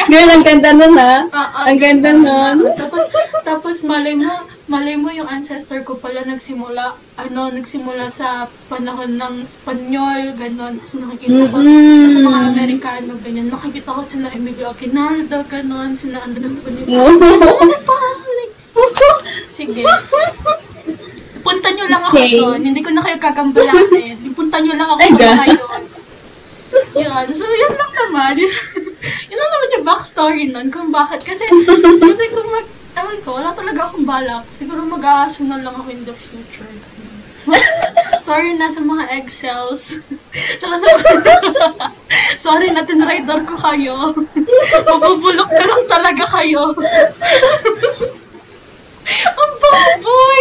Girl, 0.02 0.28
ang 0.30 0.44
ganda 0.44 0.70
nun 0.72 0.94
ha. 0.96 1.14
Ah, 1.30 1.38
ah, 1.38 1.64
Ang 1.68 1.78
ganda 1.78 2.10
nun. 2.10 2.56
Tapos, 2.70 3.04
tapos 3.42 3.76
malay 3.82 4.14
mo, 4.14 4.30
malay 4.72 4.96
mo 4.96 5.12
yung 5.12 5.28
ancestor 5.28 5.84
ko 5.84 5.94
pala 5.94 6.24
nagsimula, 6.24 6.84
ano, 7.18 7.42
nagsimula 7.52 8.08
sa 8.08 8.28
panahon 8.66 9.14
ng 9.14 9.44
Espanyol, 9.44 10.32
ganon. 10.32 10.80
Tapos 10.80 10.96
nakikita 10.96 11.44
ko, 11.46 11.56
Mm-mm. 11.60 12.08
sa 12.08 12.18
mga 12.18 12.40
Amerikano, 12.48 13.12
ganyan. 13.20 13.52
Nakikita 13.52 13.92
ko 13.92 14.00
sila 14.02 14.32
Emilio 14.32 14.72
Aguinaldo, 14.72 15.44
ganon. 15.46 15.92
Sila 15.92 16.24
Andres 16.24 16.56
Bonita. 16.56 16.88
Oh. 16.88 17.12
Ano 17.60 17.76
pa? 17.84 17.98
Like, 18.24 18.54
sige. 19.52 19.84
Punta 21.42 21.68
nyo 21.68 21.84
lang 21.86 22.02
ako 22.02 22.14
Okay. 22.14 22.32
doon. 22.34 22.60
Hindi 22.62 22.80
ko 22.80 22.90
na 22.90 23.02
kayo 23.02 23.16
gagambalatin. 23.18 24.16
Punta 24.38 24.56
nyo 24.56 24.72
lang 24.72 24.88
ako 24.88 25.00
ga. 25.20 25.32
kayo. 25.44 25.64
Yun. 26.94 27.26
So, 27.30 27.44
yun 27.44 27.74
lang 27.74 27.92
naman. 27.92 28.34
yun 29.30 29.36
lang 29.36 29.50
naman 29.50 29.74
yung 29.74 29.84
backstory 29.84 30.44
nun. 30.48 30.72
Kung 30.72 30.88
bakit. 30.88 31.20
Kasi, 31.20 31.44
kasi 31.44 32.24
kung 32.30 32.48
mag, 32.48 32.66
ewan 32.96 33.18
ko, 33.24 33.28
wala 33.40 33.50
talaga 33.56 33.88
akong 33.88 34.06
balak. 34.06 34.44
Siguro 34.52 34.84
mag-aaso 34.84 35.44
na 35.44 35.60
lang 35.60 35.72
ako 35.72 35.88
in 35.88 36.04
the 36.04 36.14
future. 36.16 36.68
Sorry 38.26 38.54
na 38.54 38.70
sa 38.70 38.78
mga 38.78 39.04
egg-cells. 39.18 39.98
Tsaka 40.62 40.74
sa 40.78 40.86
Sorry 42.44 42.70
na 42.70 42.86
tinrider 42.86 43.42
ko 43.42 43.54
kayo. 43.58 44.14
Mabubulok 44.86 45.50
ka 45.50 45.64
lang 45.66 45.84
talaga 45.90 46.24
kayo. 46.38 46.70
Ang 49.26 49.52
baboy! 49.58 50.40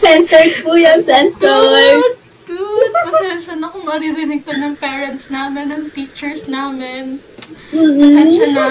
Censored 0.00 0.64
po 0.64 0.72
yan, 0.76 1.04
censored. 1.04 2.16
Dude, 2.48 2.56
dude, 2.56 2.94
pasensya 3.04 3.54
na 3.60 3.68
kung 3.68 3.84
maririnig 3.84 4.44
to 4.48 4.52
ng 4.56 4.76
parents 4.80 5.28
namin, 5.28 5.68
ng 5.68 5.92
teachers 5.92 6.48
namin. 6.48 7.20
Pasensya 7.72 8.48
na. 8.56 8.64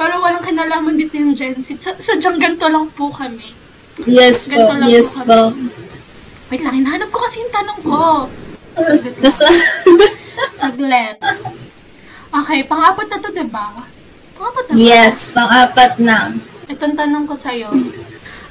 Pero 0.00 0.16
walang 0.16 0.40
kinalaman 0.40 0.96
dito 0.96 1.20
yung 1.20 1.36
Gen 1.36 1.60
Z. 1.60 1.76
Sa, 1.76 1.92
sadyang 2.00 2.40
ganito 2.40 2.64
lang 2.72 2.88
po 2.96 3.12
kami. 3.12 3.52
Yes 4.08 4.48
po, 4.48 4.56
Ganito 4.56 4.74
lang 4.80 4.88
yes 4.88 5.20
po 5.20 5.28
po. 5.28 5.40
Wait 6.48 6.64
lang, 6.64 6.72
hinahanap 6.80 7.12
ko 7.12 7.20
kasi 7.20 7.44
yung 7.44 7.52
tanong 7.52 7.80
ko. 7.84 8.00
Nasa... 9.22 9.44
Saglit. 10.56 11.20
Okay, 12.32 12.60
pang-apat 12.64 13.06
na 13.12 13.20
to, 13.20 13.28
diba? 13.28 13.84
Pang-apat 14.40 14.64
na 14.72 14.74
yes, 14.80 15.36
pang-apat 15.36 16.00
na. 16.00 16.32
Itong 16.72 16.96
tanong 16.96 17.28
ko 17.28 17.36
sa'yo, 17.36 17.68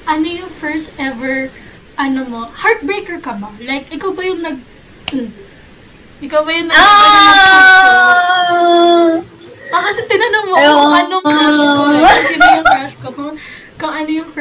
ano 0.06 0.26
yung 0.30 0.54
first 0.54 0.94
ever, 1.02 1.50
ano 1.98 2.30
mo, 2.30 2.42
heartbreaker 2.54 3.18
ka 3.18 3.34
ba? 3.42 3.50
Like, 3.58 3.90
ikaw 3.90 4.14
ba 4.14 4.22
yung 4.22 4.46
nag, 4.46 4.62
hmm, 5.18 5.34
ikaw 6.22 6.46
ba 6.46 6.52
yung 6.54 6.70
nag, 6.70 6.78
Ah! 6.78 7.39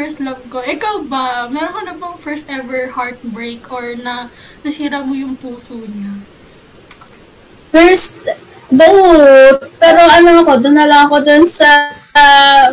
First 0.08 0.24
love 0.24 0.40
ko. 0.48 0.64
Ikaw 0.64 1.04
ba, 1.04 1.52
meron 1.52 1.68
ka 1.68 1.82
na 1.84 1.92
bang 1.92 2.16
first 2.24 2.48
ever 2.48 2.88
heartbreak 2.88 3.60
or 3.68 3.92
na 4.00 4.32
nasira 4.64 5.04
mo 5.04 5.12
yung 5.12 5.36
puso 5.36 5.76
niya? 5.76 6.16
First, 7.68 8.24
both. 8.72 9.68
Pero 9.76 10.00
ano 10.00 10.40
ako, 10.40 10.64
doon 10.64 10.80
na 10.80 10.88
lang 10.88 11.04
ako 11.04 11.20
doon 11.20 11.44
sa 11.44 11.92
ah, 12.16 12.72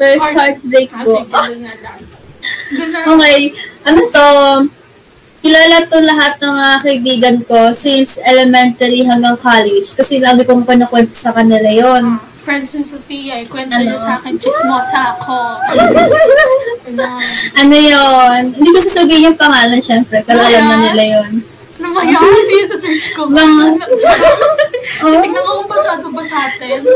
first 0.00 0.32
heartbreak 0.32 0.88
Ah, 0.96 1.04
ko. 1.04 1.20
sige, 1.20 1.28
doon 1.52 1.60
na 1.68 1.74
lang. 1.84 2.00
Doon 2.72 2.88
na 2.88 2.98
lang. 3.04 3.12
Okay, 3.12 3.38
ano 3.84 4.00
to, 4.08 4.28
kilala 5.44 5.76
to 5.84 5.98
lahat 6.00 6.32
ng 6.40 6.52
mga 6.56 6.76
kaibigan 6.80 7.36
ko 7.44 7.76
since 7.76 8.16
elementary 8.24 9.04
hanggang 9.04 9.36
college. 9.36 9.92
Kasi 9.92 10.16
lagi 10.16 10.48
kong 10.48 10.64
panakwento 10.64 11.12
sa 11.12 11.36
kanila 11.36 11.68
yon. 11.68 12.29
Friends 12.40 12.72
ni 12.72 12.82
Sophia, 12.82 13.36
ikwento 13.38 13.70
Ano? 13.70 13.84
niya 13.84 13.96
sa 13.96 14.16
akin, 14.16 14.34
chismosa 14.36 15.14
ako. 15.14 15.38
Ano? 16.80 17.06
ano 17.54 17.74
yon? 17.76 18.50
Hindi 18.50 18.66
ko 18.66 18.78
sasabihin 18.82 19.30
yung 19.30 19.38
pangalan, 19.38 19.78
syempre, 19.78 20.24
pero 20.26 20.40
alam 20.40 20.64
na 20.66 20.76
nila 20.80 21.04
yon. 21.20 21.38
Ano 21.78 21.86
ba 21.94 22.02
yan? 22.02 22.18
Hindi 22.18 22.52
yung 22.56 22.66
sa 22.66 22.76
search 22.76 23.06
ko. 23.14 23.30
Mga- 23.30 23.78
Oh. 25.00 25.22
Tingnan 25.22 25.38
ko 25.38 25.62
kung 25.62 25.70
basado 25.70 26.10
ba 26.10 26.20
sa 26.20 26.50
atin. 26.50 26.82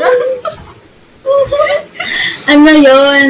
ano 2.53 2.71
yon? 2.75 3.29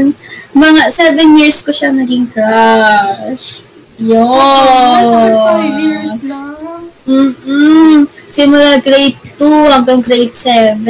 mga 0.55 0.83
seven 0.89 1.37
years 1.37 1.61
ko 1.61 1.69
siya 1.69 1.91
naging 1.91 2.31
crush. 2.31 3.61
Nasa 3.95 5.05
five 5.05 5.69
Yun. 5.69 5.77
years 5.77 6.15
lang. 6.25 6.81
Mm-mm. 7.05 8.09
Simula 8.27 8.81
grade 8.81 9.21
2 9.37 9.45
hanggang 9.69 10.01
grade 10.01 10.33
7. 10.33 10.81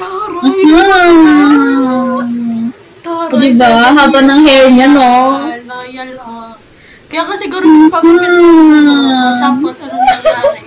Taray! 0.00 1.12
Mm. 1.12 2.72
Taray! 3.04 3.30
O, 3.30 3.36
diba? 3.36 3.68
Haba 3.92 4.20
ng 4.24 4.40
hair 4.42 4.66
niya, 4.72 4.88
no? 4.88 5.04
Loyal, 5.44 5.60
Loyal, 5.68 6.10
ah. 6.24 6.56
Kaya 7.10 7.22
ka 7.26 7.34
siguro 7.34 7.66
pagpapit 7.90 8.22
Mm. 8.22 9.42
tapos 9.42 9.74
ano 9.82 9.94
nangyari? 9.98 10.62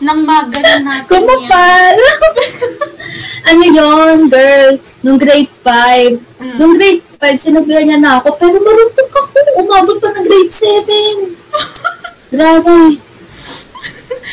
Nang 0.00 0.20
magaling 0.24 0.80
natin 0.80 1.04
yan. 1.04 1.08
Kumapal! 1.10 1.96
ano 3.50 3.62
yon 3.66 4.18
girl? 4.30 4.72
Nung 5.02 5.18
grade 5.20 5.52
5. 5.60 6.16
Mm. 6.40 6.56
Nung 6.56 6.72
grade 6.72 7.02
5, 7.20 7.36
sinabihan 7.36 7.84
niya 7.84 7.98
na 8.00 8.16
ako, 8.16 8.40
pero 8.40 8.56
marupok 8.56 9.10
ako. 9.10 9.36
Umabot 9.60 9.96
pa 10.00 10.16
ng 10.16 10.24
grade 10.24 10.52
7. 10.54 11.36
Grabe. 12.32 12.96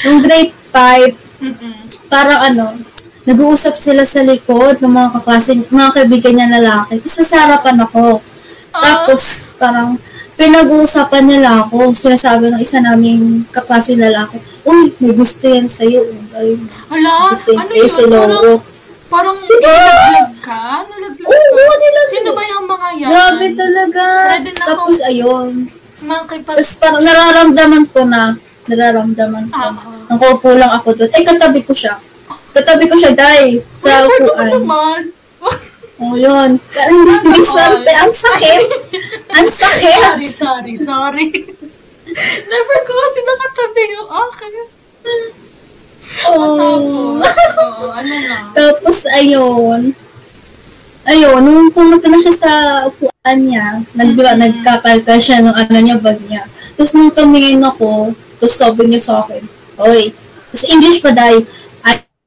Nung 0.05 0.21
grade 0.21 0.55
5, 0.71 1.43
Mm-mm. 1.43 1.73
parang 2.07 2.39
ano, 2.45 2.65
nag-uusap 3.27 3.75
sila 3.75 4.07
sa 4.07 4.23
likod 4.23 4.79
ng 4.79 4.87
mga 4.89 5.09
kaklase, 5.19 5.59
mga 5.67 5.89
kaibigan 5.93 6.33
niya 6.33 6.47
lalaki. 6.57 6.95
Tapos 7.03 7.15
nasa 7.19 7.37
harapan 7.43 7.77
ako. 7.83 8.23
Tapos, 8.71 9.23
parang, 9.59 9.99
pinag-uusapan 10.37 11.25
nila 11.25 11.65
ako. 11.65 11.91
Sinasabi 11.91 12.47
ng 12.47 12.61
isa 12.61 12.79
naming 12.79 13.43
kaklase 13.51 13.99
lalaki, 13.99 14.39
Uy, 14.63 14.93
may 14.99 15.11
gusto 15.11 15.43
yan 15.43 15.67
sa'yo. 15.67 16.07
Ay, 16.31 16.55
Hala, 16.87 17.33
gusto 17.33 17.51
yan 17.51 17.59
ano 17.59 17.67
sa'yo 17.67 17.83
yun? 17.83 17.91
si 17.91 18.03
Parang, 18.07 18.59
parang 19.07 19.37
nalaglag 19.39 20.31
ka? 20.39 20.61
Nalaglag 20.83 21.27
Oo, 21.27 21.35
ka? 21.41 21.75
nilaglag. 21.75 22.09
Sino 22.11 22.29
ba 22.31 22.43
yung 22.43 22.65
mga 22.67 22.87
yan? 22.95 23.09
Grabe 23.09 23.47
talaga. 23.55 24.03
Tapos, 24.61 24.97
ako. 24.99 25.07
ayun. 25.07 25.51
Mga 25.97 26.23
kipag... 26.29 26.55
Tapos 26.55 26.73
parang 26.77 27.01
nararamdaman 27.03 27.83
ko 27.89 27.99
na, 28.05 28.21
nararamdaman 28.67 29.43
ko. 29.49 29.55
Ah, 29.57 29.73
Ang 30.07 30.19
kaupo 30.21 30.49
lang 30.53 30.71
ako 30.71 30.95
doon. 30.95 31.09
Eh, 31.11 31.23
katabi 31.23 31.63
ko 31.63 31.73
siya. 31.73 31.97
Katabi 32.57 32.83
ko 32.89 32.95
siya, 32.97 33.13
dahil 33.13 33.61
sa 33.77 34.01
Uy, 34.05 34.25
upuan. 34.25 34.49
naman. 34.57 35.01
Oh, 35.97 36.13
yun. 36.13 36.61
Pero 36.61 36.93
hindi, 36.93 37.09
hindi 37.25 37.41
swerte. 37.41 37.89
Ang 37.89 38.13
sakit. 38.13 38.63
Ang 39.33 39.49
sakit. 39.49 39.97
sorry, 39.97 40.29
sorry, 40.29 40.73
sorry. 40.77 41.27
Never 42.45 42.77
ko 42.85 42.91
kasi 42.93 43.19
nakatabi 43.25 43.81
yung 43.97 44.05
akin. 44.05 44.51
Oh. 46.29 47.17
Tapos, 47.17 47.53
oo, 47.57 47.85
ano 47.97 48.13
na. 48.13 48.37
Tapos, 48.53 48.97
ayun. 49.09 49.89
Ayun, 51.07 51.39
nung 51.41 51.71
pumunta 51.73 52.11
na 52.13 52.21
siya 52.21 52.35
sa 52.35 52.51
upuan 52.85 53.37
niya, 53.41 53.81
nag, 53.97 54.13
ba, 54.13 54.37
nagkakalka 54.37 55.17
siya 55.17 55.39
ng 55.39 55.55
ano 55.55 55.77
niya, 55.81 55.97
bag 55.97 56.21
niya. 56.29 56.45
Tapos 56.77 56.93
nung 56.93 57.09
tumingin 57.09 57.63
ako, 57.63 58.11
tapos 58.37 58.53
sabi 58.53 58.85
niya 58.85 59.01
sa 59.01 59.25
akin, 59.25 59.41
Oy, 59.81 60.11
tapos 60.51 60.65
English 60.67 60.99
pa 60.99 61.15
dahil, 61.15 61.47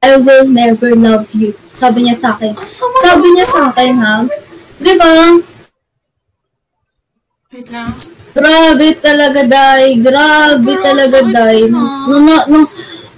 I, 0.01 0.17
will 0.17 0.49
never 0.49 0.97
love 0.97 1.29
you. 1.37 1.53
Sabi 1.77 2.09
niya 2.09 2.17
sa 2.17 2.33
akin. 2.33 2.57
Ang 2.57 2.65
Sabi 2.97 3.27
niya 3.31 3.45
sa 3.45 3.69
akin, 3.69 3.93
ha? 4.01 4.25
Di 4.81 4.97
ba? 4.97 5.37
Wait 7.53 7.69
lang. 7.69 7.93
Grabe 8.33 8.87
talaga, 8.97 9.45
Day. 9.45 10.01
Grabe 10.01 10.73
Pero 10.73 10.81
talaga, 10.81 11.17
Day. 11.21 11.69
Nung, 11.69 12.09
nung, 12.09 12.25
nung, 12.49 12.67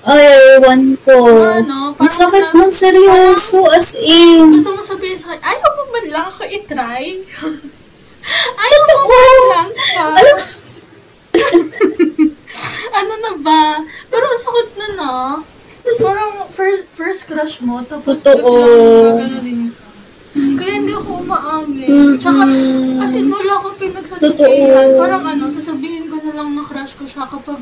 ay, 0.03 0.27
ewan 0.59 0.99
ko. 0.99 1.15
Ano, 1.63 1.95
Ang 1.95 2.03
parang 2.03 2.19
sakit 2.19 2.51
na- 2.51 2.67
ng 2.67 2.73
seryoso, 2.75 3.63
as 3.71 3.95
in. 3.95 4.51
Gusto 4.51 4.75
mo 4.75 4.83
sabihin 4.83 5.15
sa 5.15 5.31
akin, 5.31 5.39
ayaw 5.39 5.69
mo 5.71 5.83
man 5.87 6.05
lang 6.11 6.25
ako 6.27 6.43
itry? 6.43 7.23
ayaw 8.63 8.79
mo 8.81 8.87
Totoo. 8.91 9.07
man 9.07 9.39
lang? 9.47 9.69
Alam, 10.19 10.37
ano 12.99 13.13
na 13.15 13.31
ba? 13.39 13.61
Pero 14.11 14.25
ang 14.27 14.41
sakit 14.43 14.69
na 14.75 14.87
na. 14.99 15.11
Parang 15.83 16.47
first, 16.47 16.83
first 16.95 17.21
crush 17.27 17.59
mo, 17.59 17.83
tapos 17.83 18.23
Totoo. 18.23 19.19
ka. 19.19 19.27
Kaya 20.33 20.73
hindi 20.81 20.93
ako 20.97 21.11
umaamin. 21.21 21.85
Mm-mm. 21.85 22.17
Tsaka, 22.17 22.41
kasi 23.05 23.15
wala 23.29 23.53
akong 23.61 23.77
pinagsasabihan. 23.77 24.33
Totoo. 24.33 24.97
Parang 24.97 25.23
ano, 25.29 25.45
sasabihin 25.51 26.09
ko 26.09 26.17
na 26.25 26.31
lang 26.33 26.49
na 26.57 26.63
crush 26.65 26.97
ko 26.97 27.05
siya 27.05 27.29
kapag 27.29 27.61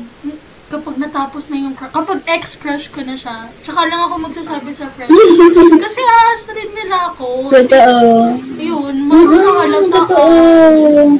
kapag 0.72 0.96
natapos 0.96 1.52
na 1.52 1.56
yung 1.60 1.76
crush. 1.76 1.92
Kapag 1.92 2.24
ex-crush 2.24 2.88
ko 2.88 3.04
na 3.04 3.12
siya. 3.12 3.44
Tsaka 3.60 3.92
lang 3.92 4.08
ako 4.08 4.14
magsasabi 4.24 4.72
sa 4.72 4.88
friends. 4.88 5.12
kasi 5.84 6.00
aas 6.00 6.40
na 6.48 6.52
rin 6.56 6.70
nila 6.72 6.96
ako. 7.12 7.52
Totoo. 7.52 7.96
Yun, 8.56 8.94
mga 9.04 9.78
totoo. 9.92 10.24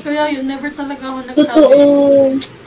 Kaya 0.01 0.33
yun, 0.33 0.49
never 0.49 0.73
talaga 0.73 1.05
ako 1.05 1.19
nagsabi. 1.29 1.45
Totoo. 1.45 2.62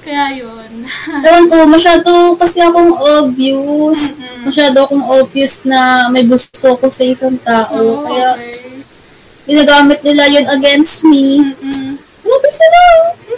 Kaya 0.00 0.24
yun. 0.32 0.70
Ewan 1.26 1.44
ko, 1.48 1.56
masyado 1.68 2.10
kasi 2.36 2.64
akong 2.64 2.96
obvious. 2.96 4.16
Mm-mm. 4.16 4.48
Masyado 4.48 4.76
akong 4.84 5.04
obvious 5.04 5.68
na 5.68 6.08
may 6.08 6.24
gusto 6.24 6.76
ko 6.76 6.86
sa 6.88 7.04
isang 7.04 7.36
tao. 7.40 7.76
Oo, 7.76 8.08
Kaya, 8.08 8.36
okay. 8.36 8.80
ginagamit 9.44 10.00
nila 10.00 10.24
yun 10.30 10.46
against 10.48 11.04
me. 11.04 11.44
Mm-mm. 11.44 12.00
Grabe 12.40 12.50
sila. 12.56 12.80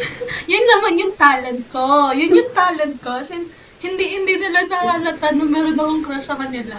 Yun 0.53 0.65
naman 0.69 1.01
yung 1.01 1.15
talent 1.17 1.63
ko. 1.73 2.13
Yun 2.13 2.39
yung 2.39 2.53
talent 2.53 2.97
ko. 3.01 3.19
Kasi 3.19 3.41
hindi 3.83 4.05
hindi 4.15 4.39
nila 4.39 4.63
nahalata 4.69 5.35
na 5.35 5.45
meron 5.45 5.75
akong 5.75 6.03
crush 6.07 6.31
sa 6.31 6.39
kanila. 6.39 6.79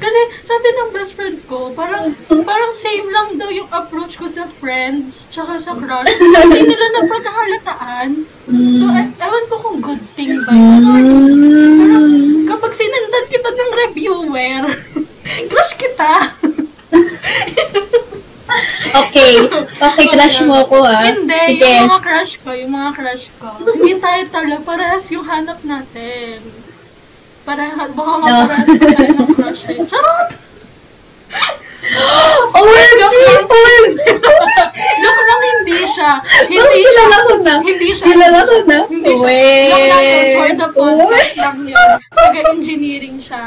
Kasi 0.00 0.16
sabi 0.42 0.66
ng 0.70 0.90
best 0.90 1.12
friend 1.12 1.38
ko, 1.44 1.70
parang 1.70 2.08
parang 2.42 2.72
same 2.72 3.04
lang 3.06 3.36
daw 3.36 3.48
yung 3.48 3.68
approach 3.70 4.16
ko 4.16 4.24
sa 4.24 4.48
friends 4.48 5.28
tsaka 5.28 5.54
sa 5.56 5.76
crush. 5.76 6.08
hindi 6.08 6.64
nila 6.64 6.86
napagkahalataan. 6.98 8.08
So, 8.42 8.50
Mm. 8.50 8.96
e- 8.96 9.14
ewan 9.14 9.44
ko 9.46 9.56
kung 9.60 9.78
good 9.78 10.02
thing 10.10 10.34
ba 10.42 10.50
yun. 10.50 10.82
Parang 11.76 12.06
kapag 12.48 12.72
sinundan 12.72 13.26
kita 13.28 13.50
ng 13.50 13.70
reviewer, 13.78 14.62
crush 15.52 15.72
kita. 15.76 16.12
Okay. 18.90 19.32
Okay, 19.78 20.06
crush 20.16 20.42
mo 20.42 20.64
ako 20.64 20.82
ah. 20.82 21.06
Hindi, 21.06 21.54
Sige. 21.54 21.70
yung 21.78 21.86
mga 21.88 22.02
crush 22.02 22.34
ko, 22.40 22.50
yung 22.50 22.72
mga 22.72 22.90
crush 22.92 23.26
ko. 23.36 23.48
Hindi 23.62 23.92
tayo 23.96 24.22
talo, 24.26 24.56
parehas 24.60 25.06
yung 25.10 25.22
hanap 25.22 25.62
natin. 25.62 26.42
Para 27.44 27.62
baka 27.72 28.14
tayo 28.68 29.12
ng 29.16 29.30
crush 29.34 29.64
eh. 29.72 29.76
Charot! 29.88 30.28
OMG! 32.60 33.14
OMG! 33.48 33.98
Joke 35.02 35.22
lang, 35.24 35.40
hindi 35.42 35.78
siya. 35.88 36.10
Parang 36.20 36.46
Hindi 36.46 36.78
siya. 36.78 36.92
kilala 36.92 37.16
ko 37.18 37.32
na. 37.40 37.54
Hindi 37.64 37.88
siya. 37.90 38.04
Kilala 38.06 38.38
ko 38.44 38.56
na. 38.68 38.78
Hindi 38.86 39.12
siya. 39.16 39.24
Wait. 39.24 39.70
Joke 39.70 39.88
lang 39.88 40.04
yun, 40.04 40.26
for 40.36 40.50
the 40.52 40.68
podcast 40.76 41.34
lang 41.36 41.58
yun. 41.66 41.90
Taga-engineering 42.12 43.16
siya. 43.18 43.44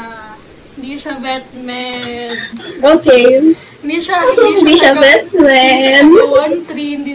Hindi 0.74 0.92
siya 0.98 1.14
vet 1.22 1.46
med. 1.54 2.34
Okay. 2.82 3.54
Hindi 3.84 3.96
siya, 4.00 4.16
hindi 4.20 4.52
siya, 4.56 4.64
Hindi 4.64 4.74
siya 4.74 4.92
taga-. 4.96 5.22
Taga 5.30 6.24
1-3, 6.50 6.96
hindi, 6.96 7.12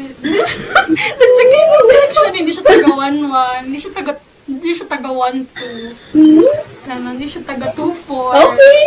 nagtagay 1.19 1.63
yung 1.65 1.89
section, 1.89 2.31
hindi 2.31 2.51
siya 2.53 2.61
taga 2.63 2.87
1-1, 2.93 3.65
hindi 3.65 3.77
siya 3.81 3.91
taga, 3.91 4.11
hindi 4.49 4.69
siya 4.73 4.87
taga 4.89 5.13
1-2, 5.13 5.93
Hmm? 6.17 6.41
ganon, 6.83 7.13
hindi 7.13 7.29
siya 7.29 7.45
taga 7.45 7.69
2-4, 7.69 8.33
Okay. 8.33 8.81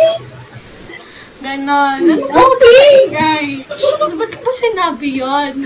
ganon, 1.39 1.99
ano 2.03 2.13
ba, 2.27 2.35
Okay. 2.51 3.07
guys, 3.07 3.63
ba't 4.19 4.31
ko 4.33 4.41
ba 4.43 4.51
sinabi 4.51 5.23
yun? 5.23 5.53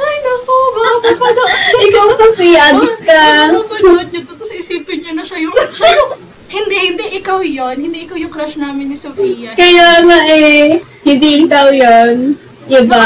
Ay, 0.00 0.16
naku, 0.22 0.56
baka 0.72 0.96
papanood 1.02 1.50
niya. 1.50 1.80
Ikaw 1.90 2.06
kasi, 2.14 2.46
adik 2.54 2.98
ka. 3.02 3.24
Baka 3.50 3.60
papanood 3.66 4.08
niya 4.12 4.20
to, 4.22 4.32
tapos 4.36 4.50
isipin 4.52 4.98
niya 5.00 5.12
na 5.16 5.24
siya 5.24 5.38
yung, 5.40 5.56
siya 5.72 5.88
yung, 5.96 6.12
hindi, 6.50 6.76
hindi 6.76 7.06
ikaw 7.16 7.40
yon 7.40 7.76
hindi 7.78 8.04
ikaw 8.04 8.18
yung 8.18 8.32
crush 8.32 8.58
namin 8.58 8.90
ni 8.90 8.98
Sofia. 8.98 9.54
Kaya 9.54 10.02
nga 10.02 10.18
eh, 10.28 10.76
hindi 11.06 11.46
ikaw 11.46 11.70
yon 11.72 12.36
Iba. 12.70 13.02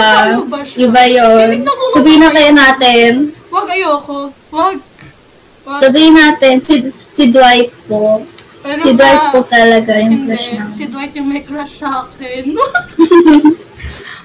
Iba 0.76 1.02
nga 1.08 1.72
Sabihin 1.96 2.20
na 2.20 2.28
kaya 2.28 2.52
natin. 2.52 3.32
Wag 3.54 3.66
ayoko. 3.70 4.18
Wag. 4.50 4.76
Wag. 5.64 5.80
Sabihin 5.80 6.12
natin, 6.12 6.58
si, 6.58 6.74
si 7.08 7.30
Dwight 7.30 7.70
po. 7.86 8.26
Pero 8.60 8.80
Si 8.80 8.90
ba- 8.90 8.98
Dwight 8.98 9.22
po 9.30 9.38
talaga 9.46 9.92
yung 9.96 10.12
Hindi. 10.18 10.28
crush 10.28 10.48
na. 10.52 10.64
Si 10.68 10.84
Dwight 10.86 11.12
yung 11.14 11.28
may 11.28 11.40
crush 11.40 11.78
sa 11.78 12.02
akin. 12.02 12.44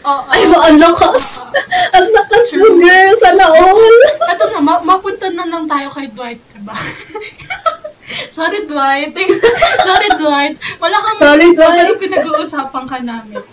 Oo. 0.01 0.23
Ay, 0.25 0.41
ang 0.47 0.79
lakas. 0.79 1.43
Ang 1.91 2.07
lakas 2.09 2.45
mo, 2.55 2.67
girl. 2.73 3.13
Sana 3.19 3.45
all. 3.45 3.95
Ito 4.31 4.43
na, 4.49 4.59
ma- 4.59 4.81
mapunta 4.81 5.27
na 5.29 5.43
lang 5.43 5.67
tayo 5.67 5.91
kay 5.91 6.07
Dwight, 6.09 6.41
diba? 6.55 6.73
Sorry, 8.35 8.65
Dwight. 8.65 9.13
Sorry, 9.85 10.09
Dwight. 10.17 10.55
Wala 10.79 10.97
kang 10.97 11.17
Sorry, 11.19 11.47
Dwight. 11.51 11.99
Pinag-uusapan 11.99 12.85
ka 12.87 12.97
namin. 12.99 13.43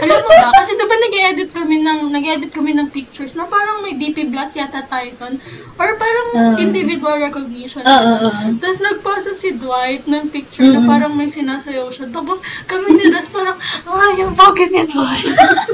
Alam 0.00 0.16
mo 0.16 0.28
ba? 0.30 0.48
Kasi 0.54 0.72
diba 0.74 0.96
nag-edit 0.98 1.50
kami 1.50 1.76
ng, 1.78 2.00
nag-edit 2.08 2.50
kami 2.50 2.72
ng 2.72 2.88
pictures 2.88 3.34
na 3.34 3.44
parang 3.44 3.80
may 3.80 3.94
DP 3.94 4.28
Blast 4.28 4.54
yata 4.54 4.80
tayo 4.82 5.08
nun. 5.18 5.36
Or 5.76 5.88
parang 5.94 6.28
Ah. 6.30 6.54
individual 6.56 7.18
recognition. 7.18 7.80
Oo, 7.80 7.90
oo, 7.90 8.16
oo. 8.26 8.48
Tapos 8.56 8.78
nagpasa 8.78 9.32
si 9.32 9.52
Dwight 9.52 10.04
ng 10.04 10.28
picture 10.28 10.64
na 10.64 10.84
parang 10.84 11.12
may 11.12 11.26
sinasayaw 11.26 11.88
siya. 11.88 12.08
Tapos 12.08 12.38
kami 12.64 12.94
ni 12.94 13.08
Ras 13.08 13.28
parang, 13.28 13.56
ay, 13.84 14.12
yung 14.18 14.32
pocket 14.32 14.68
ni 14.68 14.84
Dwight. 14.84 15.26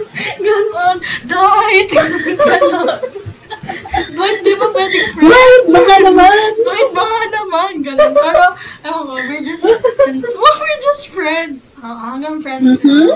Ganon. 0.47 0.97
Dwight! 1.25 1.89
Ganon. 1.91 2.89
Dwight, 4.09 4.39
di 4.41 4.55
ba 4.55 4.67
pwedeng 4.69 5.09
friends? 5.13 5.27
Right, 5.27 5.65
baka 5.69 5.95
naman. 6.03 6.37
Dwight, 6.57 6.91
baka 6.93 7.19
naman. 7.33 7.73
Ganon. 7.83 8.13
Pero, 8.15 8.45
ewan 8.85 9.03
ko, 9.03 9.13
we're 9.19 9.43
just 9.43 9.65
friends. 9.67 10.27
Well, 10.33 10.57
we're 10.57 10.81
just 10.85 11.05
friends. 11.11 11.63
Ah, 11.79 12.15
hanggang 12.15 12.39
friends. 12.41 12.79
Hmm? 12.81 13.11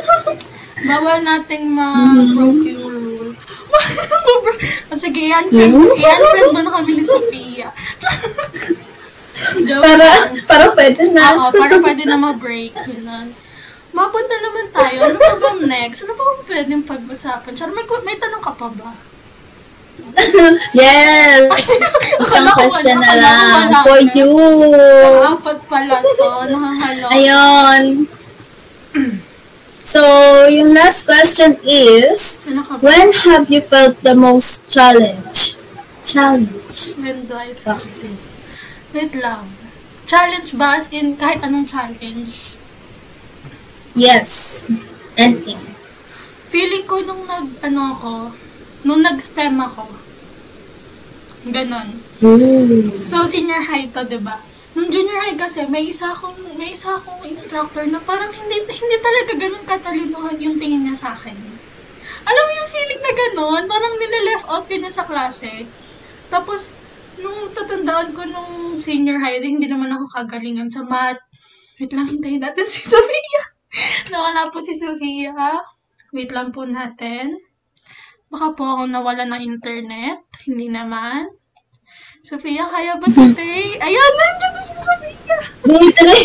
Bawal 0.80 1.18
nating 1.20 1.64
ma-broke 1.68 2.66
yung 2.66 2.86
rule. 2.86 3.32
o 4.88 4.94
sige, 5.00 5.22
yan 5.24 5.46
friend, 5.46 5.72
Hmm? 5.72 5.92
yan 5.94 6.20
friend 6.26 6.50
mo 6.50 6.60
na 6.60 6.72
kami 6.72 6.90
ni 6.96 7.04
Sophia. 7.04 7.68
Joke 9.40 9.80
Para, 9.80 10.04
lang. 10.04 10.36
para 10.44 10.66
pwede 10.74 11.02
na. 11.10 11.24
Oo, 11.38 11.50
para 11.50 11.74
pwede 11.80 12.04
na 12.04 12.16
ma-break. 12.16 12.76
Ganun. 12.76 13.32
Mapunta 13.90 14.36
naman 14.36 14.66
tayo. 14.70 14.98
Ano 15.02 15.16
pa 15.16 15.34
bang 15.34 15.60
next? 15.66 16.04
Ano 16.04 16.12
pa 16.12 16.22
bang 16.22 16.42
pwedeng 16.46 16.84
pag-usapan? 16.84 17.52
Char, 17.54 17.72
may, 17.72 17.82
may 18.04 18.16
tanong 18.16 18.38
ka 18.38 18.52
pa 18.52 18.68
ba? 18.70 18.92
yes. 20.72 21.44
Isang 22.18 22.48
question 22.52 22.96
na 22.96 23.12
lang 23.16 23.68
for 23.82 24.00
you. 24.00 24.32
Apat 25.26 25.58
pala 25.68 26.00
to. 26.00 26.30
Nakakalo. 26.46 27.06
Ayun. 27.10 27.82
So, 29.90 30.46
yung 30.46 30.70
last 30.70 31.02
question 31.02 31.58
is, 31.66 32.38
Ano 32.46 32.62
when 32.78 33.10
have 33.26 33.50
you 33.50 33.58
felt 33.58 33.98
the 34.06 34.14
most 34.14 34.70
challenge? 34.70 35.58
Challenge. 36.06 36.94
When 36.94 37.26
do 37.26 37.34
I 37.34 37.50
feel 37.58 37.82
it? 38.06 38.22
Wait 38.94 39.14
lang. 39.18 39.50
Challenge 40.06 40.46
ba? 40.54 40.78
As 40.78 40.86
in, 40.94 41.18
kahit 41.18 41.42
anong 41.42 41.66
challenge? 41.66 42.54
Yes. 43.98 44.70
Anything. 45.18 45.58
Feeling 46.54 46.86
ko 46.86 47.02
nung 47.02 47.26
nag, 47.26 47.50
ano 47.66 47.90
ako, 47.90 48.12
nung 48.86 49.02
nag-STEM 49.02 49.58
ako, 49.58 49.90
ganon. 51.50 51.98
Ooh. 52.22 52.94
So, 53.02 53.26
senior 53.26 53.66
high 53.66 53.90
to, 53.90 54.06
di 54.06 54.22
ba? 54.22 54.38
Nung 54.80 54.88
junior 54.88 55.20
high 55.20 55.36
kasi, 55.36 55.68
may 55.68 55.92
isa 55.92 56.08
akong, 56.08 56.40
may 56.56 56.72
isa 56.72 56.96
akong 56.96 57.20
instructor 57.28 57.84
na 57.84 58.00
parang 58.00 58.32
hindi, 58.32 58.64
hindi 58.64 58.96
talaga 59.04 59.36
ganun 59.36 59.64
katalinuhan 59.68 60.40
yung 60.40 60.56
tingin 60.56 60.88
niya 60.88 60.96
sa 60.96 61.12
akin. 61.12 61.36
Alam 62.24 62.44
mo 62.48 62.52
yung 62.56 62.70
feeling 62.72 63.02
na 63.04 63.12
ganun? 63.12 63.62
Parang 63.68 63.94
nila-left 64.00 64.48
out 64.48 64.64
ka 64.64 64.80
niya 64.80 64.88
sa 64.88 65.04
klase. 65.04 65.68
Tapos, 66.32 66.72
nung 67.20 67.52
tatandaan 67.52 68.16
ko 68.16 68.24
nung 68.24 68.80
senior 68.80 69.20
high, 69.20 69.44
hindi 69.44 69.68
naman 69.68 69.92
ako 69.92 70.16
kagalingan 70.16 70.72
sa 70.72 70.80
math. 70.80 71.20
Wait 71.76 71.92
lang, 71.92 72.08
hintayin 72.08 72.40
natin 72.40 72.64
si 72.64 72.80
Sofia. 72.88 73.42
Nawala 74.16 74.48
po 74.48 74.64
si 74.64 74.72
Sofia. 74.72 75.60
Wait 76.16 76.32
lang 76.32 76.56
po 76.56 76.64
natin. 76.64 77.36
Baka 78.32 78.56
po 78.56 78.64
ako 78.64 78.82
nawala 78.88 79.28
ng 79.28 79.44
internet. 79.44 80.24
Hindi 80.48 80.72
naman. 80.72 81.28
Sofia, 82.20 82.68
kaya 82.68 83.00
ba 83.00 83.06
today? 83.08 83.80
Ayan, 83.80 84.12
nandiyan 84.12 84.52
na 84.52 84.60
si 84.60 84.74
Sofia! 84.76 85.38
Hindi. 85.64 86.20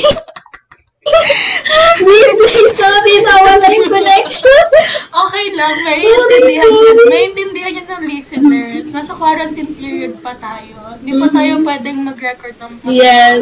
Hindi. 1.96 2.52
Sorry, 2.76 3.16
nawala 3.24 3.68
yung 3.72 3.88
connection. 3.88 4.66
Okay 5.08 5.46
lang, 5.56 5.76
may 5.88 6.00
intindihan 6.04 6.72
yan. 6.76 6.98
May 7.08 7.22
intindihan 7.32 7.72
yan 7.80 7.88
ng 7.88 8.04
listeners. 8.12 8.86
Nasa 8.92 9.16
quarantine 9.16 9.72
period 9.72 10.20
pa 10.20 10.36
tayo. 10.36 11.00
Hindi 11.00 11.16
pa 11.16 11.28
tayo 11.32 11.64
pwedeng 11.64 11.98
mag-record 12.04 12.56
ng 12.60 12.74
podcast. 12.84 12.92
Yes. 12.92 13.40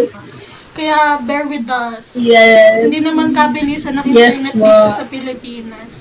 Kaya 0.73 1.21
bear 1.25 1.49
with 1.49 1.65
us. 1.65 2.17
Yes. 2.17 2.85
Hindi 2.85 3.01
naman 3.01 3.33
kabilisan 3.33 3.97
ng 3.97 4.05
Yes, 4.09 4.45
internet 4.45 4.53
dito 4.53 4.89
sa 4.93 5.05
Pilipinas. 5.09 5.93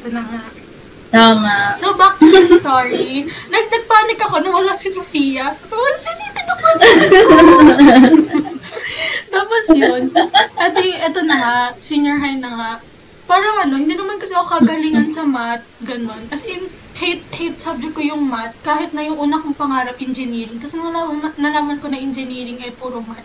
Ito 0.00 0.08
na 0.12 0.22
nga. 0.24 0.40
Tama. 1.14 1.78
So, 1.78 1.94
back 1.94 2.18
to 2.18 2.26
the 2.26 2.58
story. 2.58 3.22
Nag 3.54 3.70
nagpanic 3.70 4.18
ako 4.18 4.42
na 4.42 4.50
wala 4.50 4.74
si 4.74 4.90
Sofia. 4.90 5.54
So, 5.54 5.70
wala 5.70 5.94
si 5.94 6.10
Nipit 6.10 6.46
ako. 6.50 6.66
Tapos 9.34 9.64
yun. 9.78 10.10
At 10.58 10.74
ito 10.74 11.20
na 11.22 11.34
nga, 11.38 11.56
senior 11.78 12.18
high 12.18 12.42
na 12.42 12.50
nga. 12.50 12.72
Parang 13.30 13.62
ano, 13.62 13.78
hindi 13.78 13.94
naman 13.94 14.18
kasi 14.18 14.34
ako 14.34 14.58
kagalingan 14.58 15.08
sa 15.08 15.22
math, 15.22 15.62
ganun. 15.86 16.18
As 16.34 16.42
in, 16.44 16.66
hate, 16.98 17.24
hate 17.30 17.62
subject 17.62 17.94
ko 17.94 18.02
yung 18.02 18.26
math, 18.26 18.52
kahit 18.66 18.92
na 18.92 19.06
yung 19.06 19.16
una 19.16 19.40
kong 19.40 19.56
pangarap, 19.56 19.96
engineering. 20.02 20.60
Tapos 20.60 20.76
nung 20.76 20.92
nalaman, 20.92 21.32
nalaman 21.40 21.80
ko 21.80 21.88
na 21.88 21.96
engineering 21.96 22.60
ay 22.60 22.74
puro 22.76 23.00
math, 23.00 23.24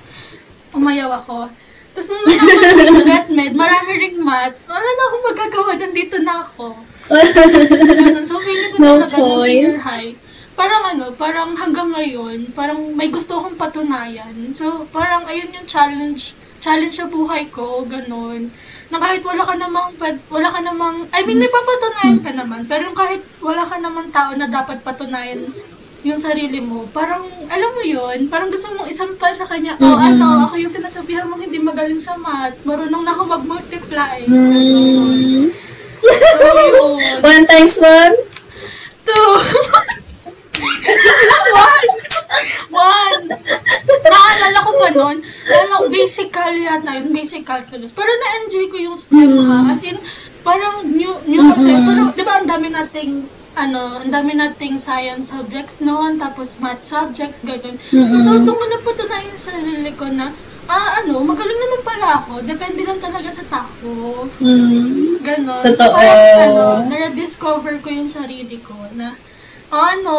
umayaw 0.71 1.19
ako. 1.19 1.52
Tapos 1.97 2.08
nung 2.08 2.23
nalaman 2.23 2.63
ko 2.63 2.80
yung 2.80 3.08
GetMed, 3.12 3.54
marami 3.60 3.91
ring 3.99 4.17
math, 4.23 4.56
wala 4.71 4.88
na 4.88 5.04
akong 5.10 5.25
magagawa, 5.36 5.71
nandito 5.75 6.15
na 6.23 6.47
ako. 6.47 6.80
So, 8.30 8.38
feeling 8.38 8.72
ko 8.74 8.78
No 8.78 9.02
talaga 9.02 9.17
nung 9.17 9.41
senior 9.41 9.74
choice. 9.74 9.82
high, 9.82 10.13
parang 10.54 10.84
ano, 10.93 11.06
parang 11.17 11.58
hanggang 11.58 11.89
ngayon, 11.89 12.54
parang 12.54 12.93
may 12.93 13.10
gusto 13.10 13.41
akong 13.41 13.58
patunayan. 13.58 14.54
So, 14.54 14.86
parang 14.93 15.26
ayun 15.26 15.50
yung 15.56 15.65
challenge, 15.65 16.38
challenge 16.62 17.02
sa 17.02 17.10
buhay 17.10 17.50
ko, 17.50 17.82
ganun. 17.89 18.54
Na 18.93 19.02
kahit 19.02 19.26
wala 19.26 19.41
ka 19.41 19.58
namang, 19.58 19.98
wala 20.30 20.50
ka 20.54 20.60
namang, 20.62 21.10
I 21.10 21.26
mean, 21.26 21.41
may 21.41 21.50
papatunayan 21.50 22.19
ka 22.22 22.32
naman, 22.34 22.69
pero 22.69 22.93
kahit 22.93 23.26
wala 23.41 23.65
ka 23.65 23.82
namang 23.82 24.13
tao 24.13 24.38
na 24.38 24.45
dapat 24.45 24.82
patunayan 24.86 25.50
yung 26.00 26.19
sarili 26.19 26.63
mo, 26.63 26.88
parang, 26.95 27.26
alam 27.52 27.72
mo 27.76 27.84
yun, 27.84 28.32
parang 28.32 28.48
gusto 28.48 28.72
mong 28.72 28.88
isampal 28.88 29.36
sa 29.36 29.43
kanya, 29.43 29.76
oh, 29.84 30.00
ano, 30.00 30.48
ako 30.48 30.56
yung 30.56 30.72
sinasabihan 30.72 31.28
mong 31.28 31.43
hindi 31.43 31.60
magaling 31.60 32.00
sa 32.00 32.15
math, 32.15 32.56
marunong 32.63 33.04
na 33.04 33.12
ako 33.12 33.24
mag-multiply. 33.28 34.24
Mm. 34.24 35.68
One 37.23 37.43
times 37.47 37.80
one? 37.80 38.15
Two. 39.06 39.30
One. 41.49 41.89
One. 42.71 43.25
Naalala 43.99 44.60
ko 44.63 44.71
pa 44.80 44.89
nun, 44.95 45.17
naalala 45.19 45.82
ko, 45.82 45.86
basic 45.91 46.30
cal 46.32 46.54
yata 46.54 46.95
yun, 46.99 47.12
basic 47.12 47.43
calculus. 47.43 47.91
Pero 47.91 48.08
na-enjoy 48.08 48.65
ko 48.71 48.78
yung 48.80 48.97
STEM 48.97 49.49
ha. 49.49 49.67
As 49.71 49.82
in, 49.84 49.97
parang 50.45 50.88
new, 50.88 51.13
new 51.28 51.43
kasi, 51.52 51.73
pero, 51.84 52.02
di 52.15 52.23
ba, 52.23 52.39
ang 52.39 52.47
dami 52.47 52.71
nating, 52.71 53.28
ano, 53.60 53.99
ang 53.99 54.12
dami 54.12 54.38
nating 54.38 54.80
science 54.80 55.36
subjects 55.36 55.84
noon, 55.84 56.15
tapos 56.21 56.60
math 56.63 56.86
subjects, 56.86 57.43
gano'n. 57.43 57.75
So, 57.91 58.17
so, 58.19 58.32
doon 58.39 58.56
ko 58.56 58.65
napatunayan 58.71 59.36
sa 59.36 59.52
sarili 59.58 59.91
ko 59.95 60.08
na, 60.08 60.32
ah, 60.69 61.01
ano, 61.01 61.25
magaling 61.25 61.58
naman 61.58 61.82
pala 61.82 62.08
ako. 62.21 62.45
Depende 62.45 62.86
lang 62.86 63.01
talaga 63.01 63.29
sa 63.34 63.43
tao. 63.49 63.89
Mm. 64.38 65.17
Ganon. 65.25 65.63
Totoo. 65.65 65.89
So, 65.89 65.97
parang, 65.97 66.21
ano, 66.45 66.63
na-discover 66.86 67.82
ko 67.82 67.89
yung 67.89 68.08
sarili 68.08 68.62
ko 68.62 68.77
na, 68.93 69.17
oh, 69.73 69.82
ano, 69.82 70.13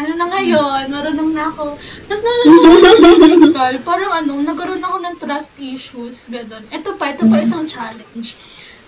ano 0.00 0.12
na 0.16 0.26
ngayon, 0.26 0.90
marunong 0.90 1.30
na 1.36 1.52
ako. 1.52 1.76
Tapos 2.08 2.22
nalala 2.24 2.52
ko 2.56 2.74
sa 2.74 2.92
physical, 2.98 3.74
parang 3.88 4.12
ano, 4.12 4.32
nagkaroon 4.40 4.82
ako 4.82 4.96
ng 5.04 5.16
trust 5.20 5.52
issues, 5.60 6.16
gano'n. 6.32 6.64
Ito 6.72 6.96
pa, 6.96 7.12
ito 7.12 7.28
pa 7.28 7.38
isang 7.38 7.68
challenge. 7.68 8.34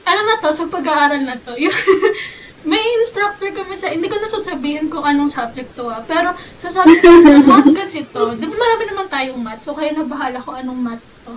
Ano 0.03 0.21
na 0.27 0.41
to, 0.41 0.51
sa 0.51 0.67
pag-aaral 0.67 1.23
na 1.23 1.37
to, 1.37 1.55
yung, 1.61 1.75
may 2.63 2.83
instructor 3.03 3.51
kami 3.51 3.75
sa, 3.75 3.91
hindi 3.91 4.07
ko 4.07 4.19
nasasabihin 4.23 4.87
kung 4.87 5.03
anong 5.03 5.31
subject 5.31 5.75
to 5.75 5.91
ah, 5.91 6.03
pero 6.07 6.31
sasabi 6.63 6.95
ko, 7.03 7.11
math 7.43 7.71
kasi 7.83 8.07
to. 8.07 8.39
Di 8.39 8.47
ba 8.47 8.55
marami 8.55 8.85
naman 8.87 9.07
tayong 9.11 9.41
math, 9.43 9.67
so 9.67 9.75
kayo 9.75 9.91
na 9.95 10.07
bahala 10.07 10.39
kung 10.39 10.55
anong 10.55 10.81
math 10.81 11.05
to 11.27 11.35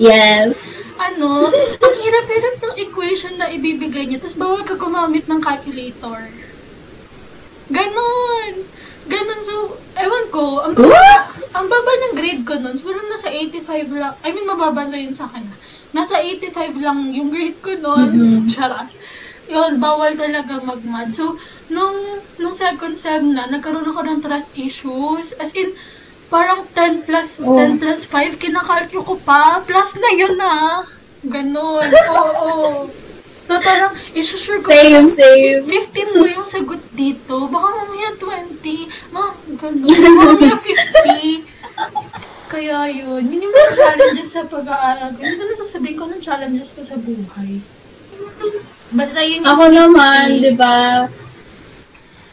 Yes. 0.00 0.56
ano, 0.96 1.52
ang 1.52 1.96
hirap-hirap 2.00 2.54
ng 2.64 2.76
equation 2.88 3.36
na 3.36 3.52
ibibigay 3.52 4.08
niya, 4.08 4.18
tapos 4.24 4.40
bawal 4.40 4.64
ka 4.64 4.74
gumamit 4.74 5.28
ng 5.28 5.40
calculator. 5.40 6.32
Ganon! 7.68 8.54
Ganon, 9.06 9.40
so, 9.44 9.76
ewan 9.94 10.26
ko, 10.32 10.64
ang 10.64 10.74
baba, 10.74 11.30
ang 11.54 11.66
baba 11.68 11.92
ng 11.94 12.14
grade 12.16 12.42
ko 12.42 12.56
nun, 12.58 12.74
siguro 12.74 12.98
nasa 13.06 13.28
85 13.28 13.92
lang, 13.92 14.16
I 14.24 14.32
mean, 14.32 14.48
mababa 14.48 14.88
na 14.88 14.98
yun 14.98 15.14
sa 15.14 15.28
kanya. 15.28 15.52
Nasa 15.92 16.18
85 16.24 16.76
lang 16.82 17.12
yung 17.12 17.28
grade 17.30 17.60
ko 17.62 17.76
nun. 17.78 18.44
Charot. 18.50 18.90
Yun, 19.46 19.78
bawal 19.78 20.14
talaga 20.14 20.58
mag-math. 20.58 21.14
So, 21.14 21.38
nung, 21.68 21.94
nung 22.36 22.50
second 22.52 22.94
sem 22.94 23.30
na, 23.30 23.46
nagkaroon 23.46 23.86
ako 23.86 24.00
ng 24.02 24.20
trust 24.20 24.50
issues. 24.54 25.32
As 25.36 25.54
in, 25.54 25.70
parang 26.26 26.66
10 26.74 27.06
plus, 27.06 27.38
Oh. 27.40 27.54
10 27.54 27.78
plus 27.78 28.02
5, 28.04 28.34
kinakalkyo 28.36 29.00
ko 29.00 29.14
pa. 29.18 29.62
Plus 29.62 29.94
na 29.96 30.10
yun 30.12 30.34
na. 30.42 30.82
Ganon. 31.22 31.86
Oo. 31.86 32.90
So, 33.46 33.54
parang, 33.56 33.94
isusure 34.12 34.58
ko 34.58 34.74
Same, 34.74 35.06
same. 35.06 35.62
15 35.62 36.18
mo 36.18 36.26
yung 36.26 36.42
sagot 36.42 36.82
dito. 36.92 37.46
Baka 37.46 37.66
mamaya 37.72 38.10
20. 38.18 39.14
Ma, 39.14 39.30
ganun. 39.54 39.86
Baka 39.86 40.10
mamaya 40.10 40.58
50. 40.58 41.46
Kaya 42.46 42.90
yun. 42.90 43.22
Yun 43.22 43.44
yung 43.46 43.54
mga 43.54 43.70
challenges 43.72 44.34
sa 44.34 44.42
pag-aaral 44.42 45.14
ko. 45.14 45.22
Hindi 45.22 45.38
na 45.40 45.54
sasabihin 45.56 45.94
ko 45.94 46.04
ng 46.06 46.18
challenges 46.18 46.74
ko 46.74 46.82
sa 46.82 46.98
buhay. 46.98 47.62
Basta 48.96 49.20
yun 49.20 49.44
yung 49.44 49.48
Ako 49.52 49.64
naman, 49.68 50.24
di 50.40 50.52
ba, 50.56 51.04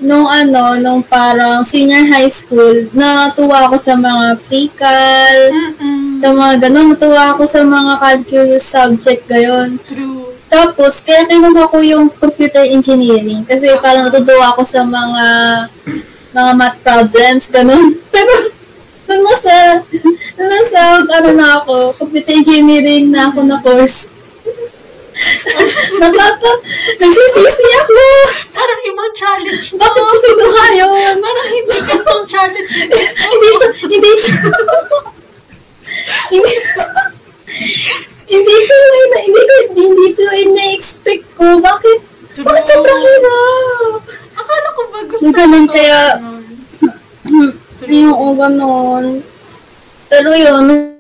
nung 0.04 0.28
ano, 0.28 0.80
nung 0.80 1.04
parang 1.04 1.64
senior 1.64 2.08
high 2.08 2.32
school, 2.32 2.88
natuwa 2.96 3.68
ako 3.68 3.76
sa 3.80 3.96
mga 3.96 4.40
pre-cal, 4.48 5.38
Mm-mm. 5.52 6.20
sa 6.20 6.32
mga 6.32 6.68
ganun, 6.68 6.96
natuwa 6.96 7.36
ako 7.36 7.44
sa 7.48 7.62
mga 7.64 7.94
calculus 8.00 8.64
subject 8.68 9.28
gayon. 9.28 9.80
True. 9.88 10.36
Tapos, 10.48 11.02
kaya 11.02 11.26
kinuha 11.26 11.66
ko 11.66 11.82
yung 11.82 12.14
computer 12.14 12.62
engineering 12.62 13.42
kasi 13.42 13.66
parang 13.82 14.06
natutuwa 14.06 14.54
ako 14.54 14.62
sa 14.62 14.86
mga 14.86 15.26
mga 16.34 16.52
math 16.54 16.78
problems, 16.86 17.50
ganun. 17.50 17.98
Pero, 18.14 18.34
nung 19.10 19.24
nasa, 19.26 19.82
nung 20.38 20.50
nasa, 20.52 21.02
ano 21.02 21.30
na 21.34 21.48
ako, 21.58 21.98
computer 21.98 22.38
engineering 22.38 23.10
na 23.10 23.34
ako 23.34 23.40
na 23.42 23.58
course. 23.62 24.13
Nakaka, 26.02 26.52
nagsisisi 27.00 27.68
ako. 27.80 28.06
Parang 28.54 28.82
ibang 28.86 29.12
challenge. 29.16 29.66
Bakit 29.76 30.04
ko 30.04 30.16
kinuha 30.20 30.66
yun? 30.76 31.16
Parang 31.22 31.48
hindi 31.50 31.76
ganitong 31.80 32.26
challenge. 32.28 32.72
hindi 33.32 33.50
to, 33.60 33.68
hindi 33.88 33.98
to, 34.00 34.12
hindi, 36.34 36.54
hindi 38.34 38.56
ko, 38.66 38.76
na- 39.14 39.24
hindi 39.24 39.42
ko, 39.42 39.54
hindi 39.78 40.06
to 40.14 40.24
ina-expect 40.34 41.26
ko. 41.38 41.62
Bakit, 41.62 41.98
bakit 42.42 42.64
sobrang 42.66 43.02
hirap? 43.02 44.02
Akala 44.34 44.68
ko 44.74 44.82
ba 44.90 45.00
gusto 45.06 45.30
Ganun 45.30 45.66
ko 45.70 45.74
kaya- 45.78 46.18
ganun. 46.18 46.42
True. 47.24 47.52
Ayun, 47.84 48.16
o 48.16 48.26
ganon. 48.34 49.06
Pero 50.08 50.30
yun, 50.34 50.93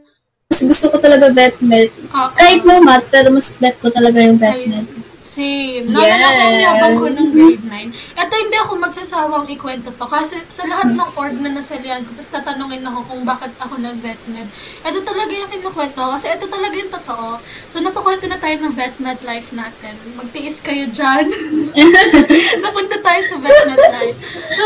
mas 0.53 0.61
gusto 0.61 0.85
ko 0.93 1.01
talaga 1.01 1.33
vetmed. 1.33 1.89
Ah, 2.13 2.29
Kahit 2.29 2.61
mo 2.61 2.77
math, 2.77 3.09
pero 3.09 3.33
mas 3.33 3.57
bet 3.57 3.73
ko 3.81 3.89
talaga 3.89 4.21
yung 4.21 4.37
vetmed. 4.37 4.85
Same. 5.25 5.89
Naalala 5.89 6.29
ko 6.29 6.37
ang 6.37 6.53
Yes. 6.53 6.61
yabang 6.61 6.93
ko 6.93 7.07
ng 7.09 7.29
grade 7.33 7.65
9. 7.65 7.89
Ito 8.13 8.33
hindi 8.37 8.53
ako 8.53 8.71
magsasawang 8.77 9.49
ikwento 9.49 9.89
to 9.89 10.05
kasi 10.05 10.37
sa 10.45 10.69
lahat 10.69 10.93
ng 10.93 11.09
org 11.17 11.33
na 11.41 11.49
nasalihan 11.49 12.05
ko, 12.05 12.13
tapos 12.13 12.29
tatanungin 12.29 12.85
ako 12.85 12.99
kung 13.09 13.25
bakit 13.25 13.49
ako 13.57 13.81
nag-vetmed. 13.81 14.45
Ito 14.85 15.01
talaga 15.01 15.33
yung 15.33 15.49
kinukwento 15.49 16.05
kasi 16.13 16.29
ito 16.29 16.45
talaga 16.45 16.75
yung 16.77 16.93
totoo. 16.93 17.41
So 17.65 17.81
napakwento 17.81 18.29
na 18.29 18.37
tayo 18.37 18.61
ng 18.61 18.77
vetmed 18.77 19.25
life 19.25 19.49
natin. 19.49 19.97
Magtiis 20.13 20.61
kayo 20.61 20.85
dyan. 20.87 21.25
Napunta 22.63 23.01
tayo 23.01 23.21
sa 23.25 23.35
vetmed 23.35 23.81
life. 23.91 24.17
So, 24.53 24.63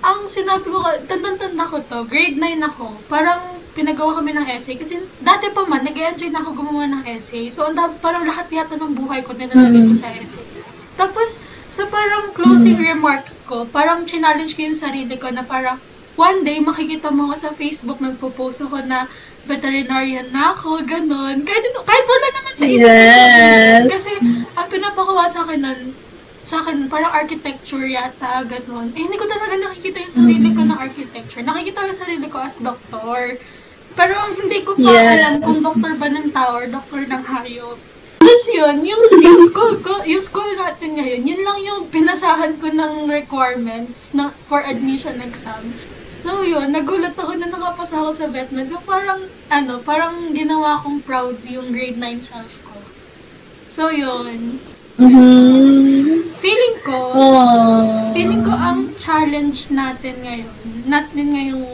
ang 0.00 0.24
sinabi 0.24 0.64
ko, 0.64 0.80
tandang-tanda 1.04 1.64
ko 1.66 1.76
to, 1.82 2.08
grade 2.08 2.38
9 2.38 2.56
ako, 2.62 2.88
parang 3.06 3.55
pinagawa 3.76 4.16
kami 4.16 4.32
ng 4.32 4.48
essay. 4.48 4.80
Kasi 4.80 4.96
dati 5.20 5.52
pa 5.52 5.68
man, 5.68 5.84
nag-enjoy 5.84 6.32
na 6.32 6.40
ako 6.40 6.64
gumawa 6.64 6.88
ng 6.88 7.04
essay. 7.12 7.52
So, 7.52 7.68
ang 7.68 7.76
parang 8.00 8.24
lahat 8.24 8.48
yata 8.48 8.80
ng 8.80 8.96
buhay 8.96 9.20
ko 9.20 9.36
nilalagay 9.36 9.84
ko 9.84 9.94
sa 9.94 10.08
essay. 10.16 10.42
Tapos, 10.96 11.36
sa 11.68 11.84
parang 11.92 12.32
closing 12.32 12.80
remarks 12.80 13.44
ko, 13.44 13.68
parang 13.68 14.08
challenge 14.08 14.56
ko 14.56 14.64
yung 14.64 14.78
sarili 14.78 15.20
ko 15.20 15.28
na 15.28 15.44
parang, 15.44 15.76
one 16.16 16.40
day, 16.40 16.56
makikita 16.56 17.12
mo 17.12 17.28
ko 17.28 17.36
sa 17.36 17.52
Facebook, 17.52 18.00
nagpo-post 18.00 18.64
ako 18.64 18.80
na 18.88 19.04
veterinarian 19.44 20.32
na 20.32 20.56
ako, 20.56 20.80
ganun. 20.88 21.44
Kahit, 21.44 21.62
kahit 21.84 22.06
wala 22.08 22.28
naman 22.32 22.52
sa 22.56 22.64
isip 22.64 22.88
ko. 22.88 22.96
Yes. 22.96 23.84
Kasi, 23.92 24.12
ang 24.56 24.66
pinapakuha 24.72 25.24
sa 25.28 25.44
akin 25.44 25.60
nun, 25.60 25.80
sa 26.46 26.62
akin, 26.62 26.86
parang 26.86 27.12
architecture 27.12 27.84
yata, 27.84 28.46
ganun. 28.48 28.88
Eh, 28.96 29.02
hindi 29.04 29.18
ko 29.18 29.26
talaga 29.28 29.58
nakikita 29.58 30.00
yung 30.00 30.16
sarili 30.16 30.48
ko 30.54 30.62
na 30.64 30.78
architecture. 30.80 31.42
Nakikita 31.44 31.82
ko 31.82 31.86
yung 31.90 32.02
sarili 32.06 32.26
ko 32.30 32.38
as 32.40 32.56
doktor. 32.56 33.36
Pero 33.96 34.12
hindi 34.30 34.60
ko 34.60 34.76
pa 34.76 34.84
Yes. 34.86 35.08
alam 35.16 35.34
kung 35.40 35.58
doktor 35.58 35.92
ba 35.96 36.08
ng 36.08 36.28
tao 36.30 36.52
or 36.54 36.68
doktor 36.68 37.02
ng 37.02 37.22
hayop. 37.24 37.78
Tapos 38.16 38.44
yun, 38.50 38.76
yung, 38.82 39.02
yung 39.16 39.40
school 39.40 39.74
ko, 39.80 40.04
yung 40.04 40.20
school 40.20 40.50
natin 40.52 40.94
ngayon, 40.94 41.22
yun 41.24 41.40
lang 41.40 41.58
yung 41.62 41.88
pinasahan 41.88 42.58
ko 42.58 42.68
ng 42.68 43.08
requirements 43.08 44.12
na, 44.12 44.28
for 44.42 44.60
admission 44.60 45.16
exam. 45.18 45.62
So 46.20 46.42
yun, 46.42 46.74
nagulat 46.74 47.14
ako 47.14 47.32
na 47.34 47.46
nakapasa 47.46 47.96
ako 47.96 48.10
sa 48.12 48.26
vetmed. 48.26 48.66
So 48.66 48.82
parang, 48.82 49.22
ano, 49.48 49.78
parang 49.80 50.34
ginawa 50.34 50.76
kong 50.76 51.00
proud 51.00 51.38
yung 51.46 51.70
grade 51.70 51.96
9 51.96 52.20
self 52.20 52.52
ko. 52.62 52.76
So 53.70 53.88
yun, 53.88 54.60
Mm-hmm. 54.96 56.32
feeling 56.36 56.76
ko, 56.80 56.96
Oh. 57.12 57.84
feeling 58.10 58.40
ko 58.40 58.48
ang 58.50 58.96
challenge 58.96 59.68
natin 59.68 60.16
ngayon, 60.18 60.52
natin 60.84 61.26
ngayong 61.30 61.68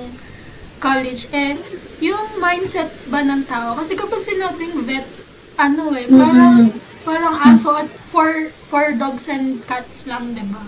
college, 0.83 1.31
eh, 1.31 1.55
yung 2.03 2.43
mindset 2.43 2.91
ba 3.07 3.23
ng 3.23 3.47
tao? 3.47 3.79
Kasi 3.79 3.95
kapag 3.95 4.19
sinabing 4.19 4.83
vet, 4.83 5.07
ano 5.55 5.95
eh, 5.95 6.11
parang, 6.11 6.75
parang 7.07 7.35
aso 7.39 7.71
at 7.79 7.87
for, 7.87 8.51
for 8.67 8.91
dogs 8.99 9.31
and 9.31 9.63
cats 9.71 10.11
lang, 10.11 10.35
di 10.35 10.43
ba? 10.51 10.67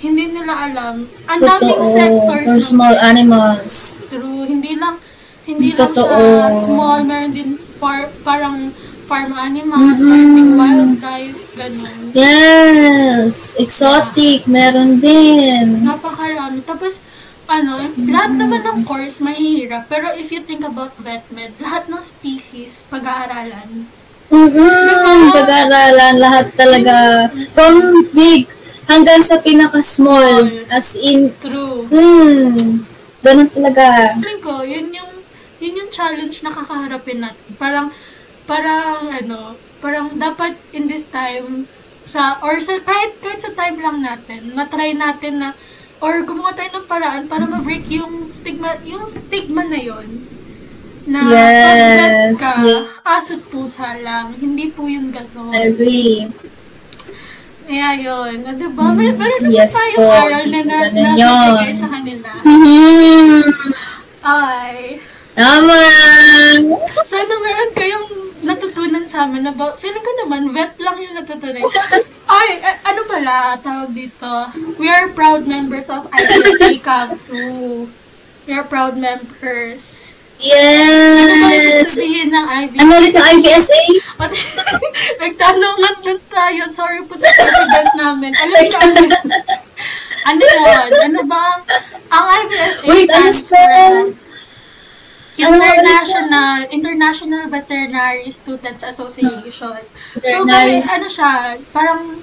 Hindi 0.00 0.32
nila 0.32 0.72
alam. 0.72 1.04
Ang 1.28 1.40
daming 1.44 1.84
sectors 1.84 2.48
For 2.48 2.56
ng 2.56 2.64
small 2.64 2.96
animals. 3.04 4.00
True, 4.08 4.48
hindi 4.48 4.80
lang 4.80 4.96
hindi 5.44 5.74
lang 5.74 5.92
Totoo. 5.92 6.08
siya 6.08 6.48
small, 6.64 6.98
meron 7.04 7.32
din 7.34 7.50
par, 7.82 8.08
parang 8.22 8.70
farm 9.10 9.34
animals, 9.34 9.98
din 9.98 10.54
wildlife, 10.54 11.40
ganun. 11.58 12.14
Yes. 12.14 13.58
Exotic. 13.58 14.46
Meron 14.46 15.02
din. 15.02 15.82
Napakarami. 15.82 16.62
Tapos, 16.62 17.02
ano, 17.50 17.82
lahat 18.06 18.32
naman 18.38 18.62
ng 18.62 18.78
course 18.86 19.18
mahihirap. 19.18 19.90
Pero 19.90 20.14
if 20.14 20.30
you 20.30 20.40
think 20.46 20.62
about 20.62 20.94
vetmed, 21.02 21.58
lahat 21.58 21.90
ng 21.90 21.98
species 21.98 22.86
pag-aaralan. 22.86 23.90
Mm-mm. 24.30 25.34
Pag-aaralan. 25.34 26.14
Lahat 26.22 26.46
talaga. 26.54 27.26
From 27.50 28.06
big 28.14 28.46
hanggang 28.86 29.26
sa 29.26 29.42
pinaka-small. 29.42 30.70
As 30.70 30.94
in, 30.94 31.34
True. 31.42 31.90
hmm. 31.90 32.86
Ganun 33.20 33.50
talaga. 33.52 34.16
Tingin 34.16 34.40
ko, 34.40 34.64
yun 34.64 34.94
yung, 34.94 35.12
yun 35.60 35.78
yung 35.84 35.90
challenge 35.92 36.40
na 36.46 36.54
kakaharapin 36.54 37.20
natin. 37.20 37.46
Parang, 37.58 37.92
parang, 38.46 39.10
ano, 39.12 39.58
parang 39.82 40.08
dapat 40.16 40.56
in 40.72 40.88
this 40.88 41.04
time, 41.10 41.68
sa, 42.08 42.40
or 42.40 42.56
sa, 42.58 42.80
kahit, 42.80 43.12
kahit 43.20 43.44
sa 43.44 43.52
time 43.52 43.76
lang 43.78 44.00
natin, 44.00 44.56
matry 44.56 44.96
natin 44.96 45.42
na, 45.42 45.48
or 46.00 46.24
gumawa 46.24 46.56
tayo 46.56 46.80
ng 46.80 46.86
paraan 46.88 47.24
para 47.28 47.44
ma-break 47.44 47.84
yung 47.92 48.32
stigma, 48.32 48.76
yung 48.88 49.04
stigma 49.04 49.64
na 49.68 49.80
yon 49.80 50.08
na 51.08 51.18
Yes, 51.32 52.36
ka, 52.36 52.60
yes. 52.60 52.84
aso't 53.02 53.42
pusa 53.48 53.96
lang. 54.04 54.36
Hindi 54.36 54.68
po 54.72 54.84
yung 54.84 55.12
gano'n. 55.12 55.52
I 55.52 55.72
agree. 55.72 56.28
Kaya 57.70 57.88
yun. 57.96 58.42
Na, 58.42 58.50
diba? 58.52 58.84
May, 58.92 59.14
meron 59.14 59.40
naman 59.46 59.54
Yes 59.54 59.72
tayong 59.72 59.96
po, 59.96 60.04
aral 60.10 60.44
na 60.50 60.60
na, 60.66 60.76
ganun 60.90 61.06
na 61.06 61.14
bibigay 61.14 61.72
sa 61.72 61.88
kanila. 61.88 62.30
Mm-hmm. 62.42 63.40
Ay. 64.26 64.76
Tama. 65.38 65.80
Sana 67.04 67.32
meron 67.40 67.72
kayong 67.76 68.08
natutunan 68.44 69.04
sa 69.04 69.28
amin 69.28 69.44
about, 69.44 69.76
feeling 69.76 70.00
ko 70.00 70.12
naman, 70.24 70.48
vet 70.50 70.72
lang 70.80 70.96
yung 70.96 71.16
natutunan. 71.16 71.60
Ay, 72.30 72.62
eh, 72.62 72.76
ano 72.86 73.00
pala, 73.04 73.58
tawag 73.60 73.90
dito, 73.92 74.48
we 74.80 74.88
are 74.88 75.12
proud 75.12 75.44
members 75.44 75.92
of 75.92 76.08
IBSA 76.08 76.80
Kamsu. 76.80 77.88
We 78.48 78.52
are 78.56 78.64
proud 78.64 78.96
members. 78.96 80.14
Ano 80.40 81.34
ba 81.44 81.48
Yes. 81.52 82.00
sabihin 82.00 82.32
ng 82.32 82.46
IBSA? 82.48 82.80
Ano 82.80 82.92
ulit 82.96 83.12
yung 83.12 83.28
IBSA? 83.44 83.80
Nagtanungan 85.20 85.96
lang 86.00 86.20
tayo. 86.32 86.62
Sorry 86.72 87.04
po 87.04 87.12
sa 87.12 87.28
president 87.28 87.92
namin. 88.00 88.32
Alam 88.32 88.62
niyo, 88.64 88.78
ano, 88.80 89.00
ano 90.32 90.40
yun? 90.40 90.90
Ano 91.12 91.20
ba 91.28 91.60
ang, 92.08 92.26
IBSA 92.48 92.88
Wait, 92.88 93.10
ano 93.12 93.28
spell? 93.36 93.60
for 93.60 93.60
Ano 93.60 93.76
nga 93.76 94.08
ulit 94.08 95.29
International 95.40 96.68
International 96.68 97.42
Veterinary 97.48 98.28
Students 98.28 98.82
Association. 98.84 99.80
So, 100.20 100.36
kami, 100.44 100.84
ano 100.84 101.06
siya, 101.08 101.56
parang 101.72 102.20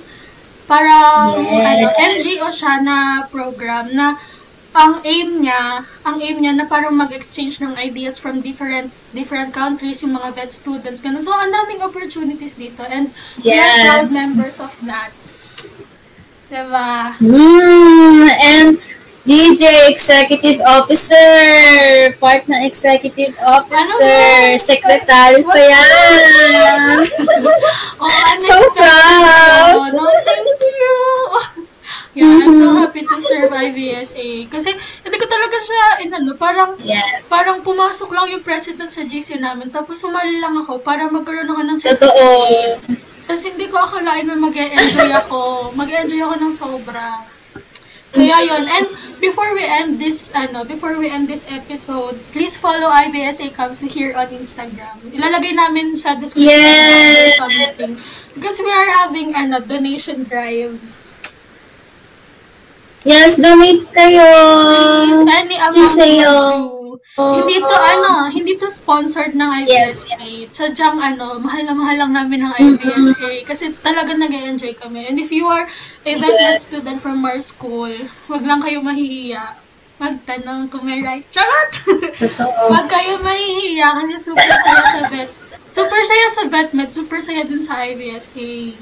parang 0.67 1.39
Yes. 1.47 1.63
ano, 1.63 1.85
NGO 1.95 2.47
siya 2.51 2.73
na 2.83 2.97
program 3.31 3.89
na 3.95 4.19
ang 4.77 5.01
aim 5.01 5.41
niya, 5.41 5.81
ang 6.05 6.21
aim 6.21 6.37
niya 6.37 6.53
na 6.53 6.69
parang 6.69 6.93
mag-exchange 6.93 7.57
ng 7.65 7.73
ideas 7.81 8.21
from 8.21 8.45
different 8.45 8.93
different 9.09 9.49
countries, 9.49 10.05
yung 10.05 10.13
mga 10.13 10.37
vet 10.37 10.51
students, 10.53 11.01
ganun. 11.01 11.23
So, 11.23 11.33
ang 11.33 11.49
daming 11.49 11.81
opportunities 11.81 12.53
dito 12.53 12.85
and 12.85 13.09
we 13.41 13.57
are 13.57 13.65
Yes. 13.65 13.81
proud 13.81 14.09
members 14.13 14.61
of 14.61 14.69
that. 14.85 15.09
Diba? 16.47 17.17
Mm, 17.19 18.23
and 18.31 18.69
DJ, 19.27 19.91
Executive 19.91 20.63
Officer, 20.63 21.27
Partner 22.15 22.63
Executive 22.63 23.35
Officer, 23.43 24.55
Ano? 24.55 24.55
Secretary 24.55 25.43
pa 25.43 25.59
yan. 25.59 26.97
Oh, 27.99 28.07
So 28.39 28.55
proud. 28.71 29.91
No, 29.91 30.07
thank 30.23 30.47
you. 30.47 30.95
Yeah, 32.15 32.39
I'm 32.39 32.55
so 32.55 32.71
happy 32.73 33.03
to 33.03 33.17
serve 33.19 33.51
IVSA. 33.51 34.47
Kasi 34.47 34.71
hindi 35.03 35.17
ko 35.19 35.27
talaga 35.27 35.57
siya, 35.59 35.83
inano, 36.01 36.33
parang 36.33 36.79
Yes. 36.79 37.27
parang 37.27 37.59
pumasok 37.61 38.09
lang 38.09 38.31
yung 38.31 38.41
president 38.41 38.89
sa 38.89 39.03
GC 39.03 39.37
namin, 39.37 39.67
tapos 39.67 39.99
sumali 39.99 40.39
lang 40.39 40.55
ako 40.55 40.79
para 40.79 41.05
magkaroon 41.05 41.45
ako 41.45 41.61
ng 41.61 41.77
Totoo. 41.77 42.27
Tapos 43.27 43.43
hindi 43.43 43.67
ko 43.67 43.75
akalain 43.75 44.23
na 44.23 44.33
mag-enjoy 44.33 45.11
ako. 45.19 45.69
Mag-enjoy 45.75 46.21
ako 46.23 46.35
ng 46.39 46.53
sobra. 46.55 47.27
Kaya 48.17 48.37
yun. 48.41 48.65
And 48.65 48.85
before 49.21 49.53
we 49.53 49.63
end 49.63 50.01
this, 50.01 50.33
ano, 50.33 50.65
before 50.65 50.97
we 50.97 51.09
end 51.09 51.29
this 51.29 51.45
episode, 51.49 52.17
please 52.33 52.57
follow 52.57 52.89
IBSA 52.89 53.53
Camps 53.53 53.81
here 53.81 54.17
on 54.17 54.27
Instagram. 54.33 54.97
Ilalagay 55.13 55.53
namin 55.53 55.93
sa 55.93 56.17
description 56.17 56.49
Yes! 56.49 57.37
something. 57.37 57.93
Because 58.33 58.57
we 58.61 58.69
are 58.69 58.89
having 59.05 59.33
ano, 59.33 59.61
donation 59.61 60.25
drive. 60.25 60.77
Yes, 63.07 63.37
donate 63.39 63.87
kayo. 63.95 64.25
Please, 65.05 65.23
any 65.31 65.55
amount 65.55 65.77
Chisayo. 65.77 66.76
Hindi 67.17 67.57
to 67.57 67.73
ano, 67.73 68.29
hindi 68.29 68.53
to 68.61 68.69
sponsored 68.69 69.33
ng 69.33 69.49
Yes, 69.65 70.05
IBSA. 70.05 70.53
Sadyang 70.53 71.01
ano, 71.01 71.41
mahal 71.41 71.65
na 71.65 71.73
mahal 71.73 71.97
lang 71.97 72.13
namin 72.13 72.45
ng 72.45 72.53
IBSA 72.53 73.41
kasi 73.41 73.73
talaga 73.81 74.13
nag 74.13 74.29
enjoy 74.29 74.77
kami. 74.77 75.09
And 75.09 75.17
if 75.17 75.33
you 75.33 75.49
are 75.49 75.65
a 76.05 76.11
VetMed 76.13 76.61
student 76.61 77.01
from 77.01 77.25
our 77.25 77.41
school, 77.41 77.89
wag 78.29 78.45
lang 78.45 78.61
kayo 78.61 78.85
mahihiya. 78.85 79.57
Magtanong 79.97 80.69
kung 80.69 80.85
may 80.85 81.01
right. 81.01 81.25
Charot! 81.33 81.73
Wag 82.69 82.85
kayo 82.85 83.17
mahihiya 83.17 83.97
kasi 83.97 84.29
super 84.29 84.45
saya 84.45 84.83
sa 84.93 85.01
vet. 85.09 85.29
Super 85.73 86.01
saya 86.05 86.27
sa 86.29 86.43
VetMed, 86.45 86.89
super 86.93 87.17
saya 87.17 87.41
din 87.49 87.65
sa 87.65 87.81
IBSA. 87.81 88.77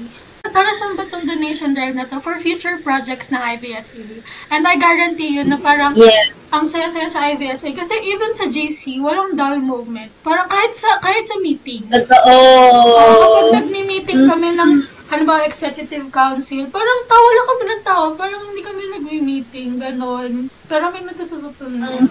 Para 0.52 0.68
saan 0.76 0.92
ba 0.92 1.08
donation 1.08 1.72
drive 1.72 1.96
na 1.96 2.04
to? 2.04 2.20
For 2.20 2.36
future 2.36 2.76
projects 2.84 3.32
ng 3.32 3.40
IBSA. 3.40 4.20
And 4.52 4.68
I 4.68 4.76
guarantee 4.76 5.32
you 5.32 5.48
na 5.48 5.56
parang 5.56 5.96
Yeah. 5.96 6.35
Ang 6.56 6.64
saya-saya 6.64 7.08
sa 7.12 7.28
IBSA. 7.28 7.68
Kasi 7.76 7.94
even 8.00 8.32
sa 8.32 8.48
JC, 8.48 8.96
walang 9.04 9.36
dull 9.36 9.60
moment. 9.60 10.08
Parang 10.24 10.48
kahit 10.48 10.72
sa 10.72 10.96
kahit 11.04 11.28
sa 11.28 11.36
meeting. 11.44 11.84
Totoo. 11.92 12.36
Kapag 12.96 13.60
nagmi-meeting 13.60 14.24
kami 14.24 14.56
ng 14.56 14.72
halimbawa 15.12 15.44
executive 15.44 16.08
council, 16.08 16.64
parang 16.72 17.00
tawa 17.04 17.28
lang 17.28 17.46
kami 17.46 17.62
ng 17.68 17.82
tawa. 17.84 18.06
Parang 18.16 18.42
hindi 18.48 18.62
kami 18.64 18.82
nagmi-meeting, 18.88 19.70
ganon. 19.76 20.48
Pero 20.64 20.88
may 20.90 21.04
natututunan. 21.04 22.08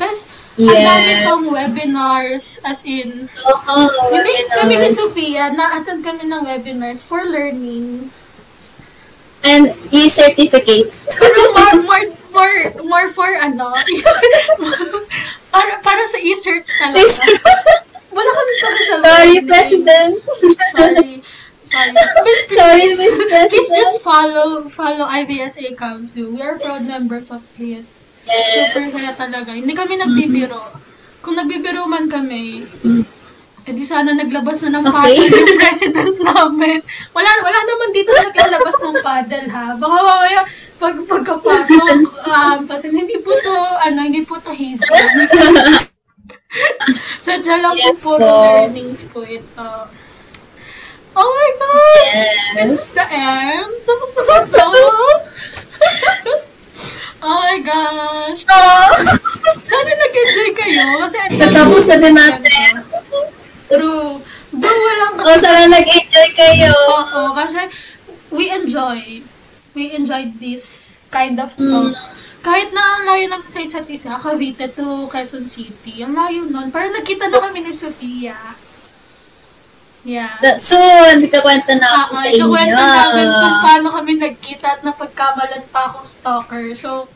Tapos, 0.00 0.24
ang 0.56 0.68
dami 0.68 1.10
Yes. 1.12 1.24
pang 1.28 1.44
webinars, 1.48 2.46
as 2.64 2.80
in, 2.88 3.28
Oo. 3.28 3.74
hindi 4.12 4.32
kami 4.50 4.74
ni 4.76 4.88
webinars. 4.88 4.96
Sophia, 4.96 5.44
na-attend 5.52 6.00
kami 6.00 6.24
ng 6.24 6.42
webinars 6.42 7.04
for 7.04 7.20
learning. 7.22 8.08
And 9.42 9.74
e-certificate. 9.90 10.90
Pero 11.18 11.40
more, 11.54 11.76
more, 11.82 12.04
more, 12.32 12.56
more 12.84 13.06
for 13.12 13.28
ano, 13.28 13.72
para, 15.52 15.72
para 15.80 16.02
sa 16.08 16.18
e-search 16.18 16.66
talaga. 16.80 17.04
Wala 18.12 18.28
kami 18.28 18.52
para 18.58 18.78
sa 18.78 18.94
Sorry, 18.98 19.40
learning. 19.40 19.46
President. 19.48 20.12
Sorry. 20.72 21.12
Sorry. 21.64 21.92
Please, 21.96 22.42
Sorry, 22.58 22.86
Miss 22.92 23.16
Please 23.16 23.30
President. 23.30 23.68
just 23.72 24.04
follow 24.04 24.68
follow 24.68 25.08
IBSA 25.08 25.72
Council. 25.74 26.28
We 26.28 26.44
are 26.44 26.60
proud 26.60 26.84
members 26.84 27.32
of 27.32 27.40
it. 27.56 27.84
Super 28.22 28.80
Yes. 28.80 28.92
saya 28.92 29.12
talaga. 29.16 29.50
Hindi 29.50 29.72
kami 29.72 29.96
nagbibiro. 29.98 30.60
Kung 31.24 31.34
nagbibiro 31.34 31.88
man 31.88 32.06
kami, 32.06 32.68
edi 33.62 33.82
sana 33.82 34.10
naglabas 34.10 34.58
na 34.60 34.74
ng 34.74 34.84
Okay. 34.84 35.14
paddle 35.14 35.38
yung 35.38 35.54
president 35.56 36.16
namin. 36.20 36.78
Wala 37.10 37.30
wala 37.40 37.58
naman 37.62 37.88
dito 37.92 38.10
naglalabas 38.10 38.76
ng 38.76 38.96
paddle 39.00 39.48
ha. 39.48 39.64
Baka 39.74 39.96
mamaya 39.98 40.40
pag 40.76 40.94
pagkapasok, 40.98 41.98
um, 42.26 42.58
kasi 42.66 42.90
hindi 42.90 43.14
po 43.18 43.30
to, 43.36 43.54
ano, 43.80 44.02
hindi 44.02 44.22
po 44.22 44.34
to 44.36 44.50
hazy. 44.50 44.82
Sadya 47.22 47.54
lang 47.56 47.78
Yes 47.78 48.02
po, 48.02 48.18
puro 48.18 48.26
po. 48.26 48.42
learnings 48.66 49.06
po 49.08 49.22
ito. 49.22 49.68
Oh 51.14 51.28
my 51.28 51.50
God! 51.54 52.02
This 52.56 52.66
Yes. 52.66 52.82
is 52.82 52.92
the 52.94 53.06
end? 53.06 53.72
Tapos 53.84 54.10
na 54.10 54.22
ba 54.24 54.36
ito? 54.42 54.64
oh 57.22 57.36
my 57.38 57.58
gosh! 57.62 58.42
Oh. 58.42 58.90
Sana 59.62 59.90
nag-enjoy 59.92 60.50
kayo 60.52 60.84
kasi 60.98 61.16
Tatapos 61.32 61.86
na 61.94 62.10
natin. 62.10 62.81
True. 63.72 64.20
Though 64.52 64.78
walang 64.78 65.14
Oh, 65.18 65.36
sana 65.36 65.64
nag-enjoy 65.66 66.28
kayo. 66.32 66.72
Oo, 66.90 67.32
kasi 67.32 67.72
we 68.28 68.48
enjoy. 68.48 69.24
We 69.72 69.92
enjoyed 69.92 70.36
this 70.36 70.64
kind 71.08 71.36
of 71.36 71.52
talk. 71.52 71.96
Kahit 72.40 72.68
na 72.70 72.82
ang 72.98 73.04
layo 73.06 73.24
naman 73.28 73.46
sa 73.46 73.58
isa't 73.58 73.86
isa, 73.86 74.14
Cavite 74.14 74.66
to 74.68 75.06
Quezon 75.06 75.46
City, 75.46 76.02
ang 76.02 76.12
layo 76.12 76.44
nun. 76.44 76.68
Parang 76.68 76.92
nagkita 76.92 77.26
na 77.26 77.38
kami 77.38 77.62
ni 77.62 77.72
Sofia. 77.72 78.34
Yeah. 80.02 80.34
Da- 80.36 80.58
Soon, 80.58 81.22
ikakwento 81.22 81.70
na 81.72 81.86
ako 82.02 82.12
sa 82.12 82.26
ay, 82.26 82.34
inyo. 82.34 82.50
kwento 82.50 82.74
namin 82.74 83.26
kung 83.30 83.56
paano 83.62 83.86
kami 83.88 84.12
nagkita 84.18 84.66
at 84.68 84.80
napagkamalan 84.82 85.62
pa 85.70 85.86
akong 85.86 86.02
stalker. 86.04 86.74
So, 86.74 87.06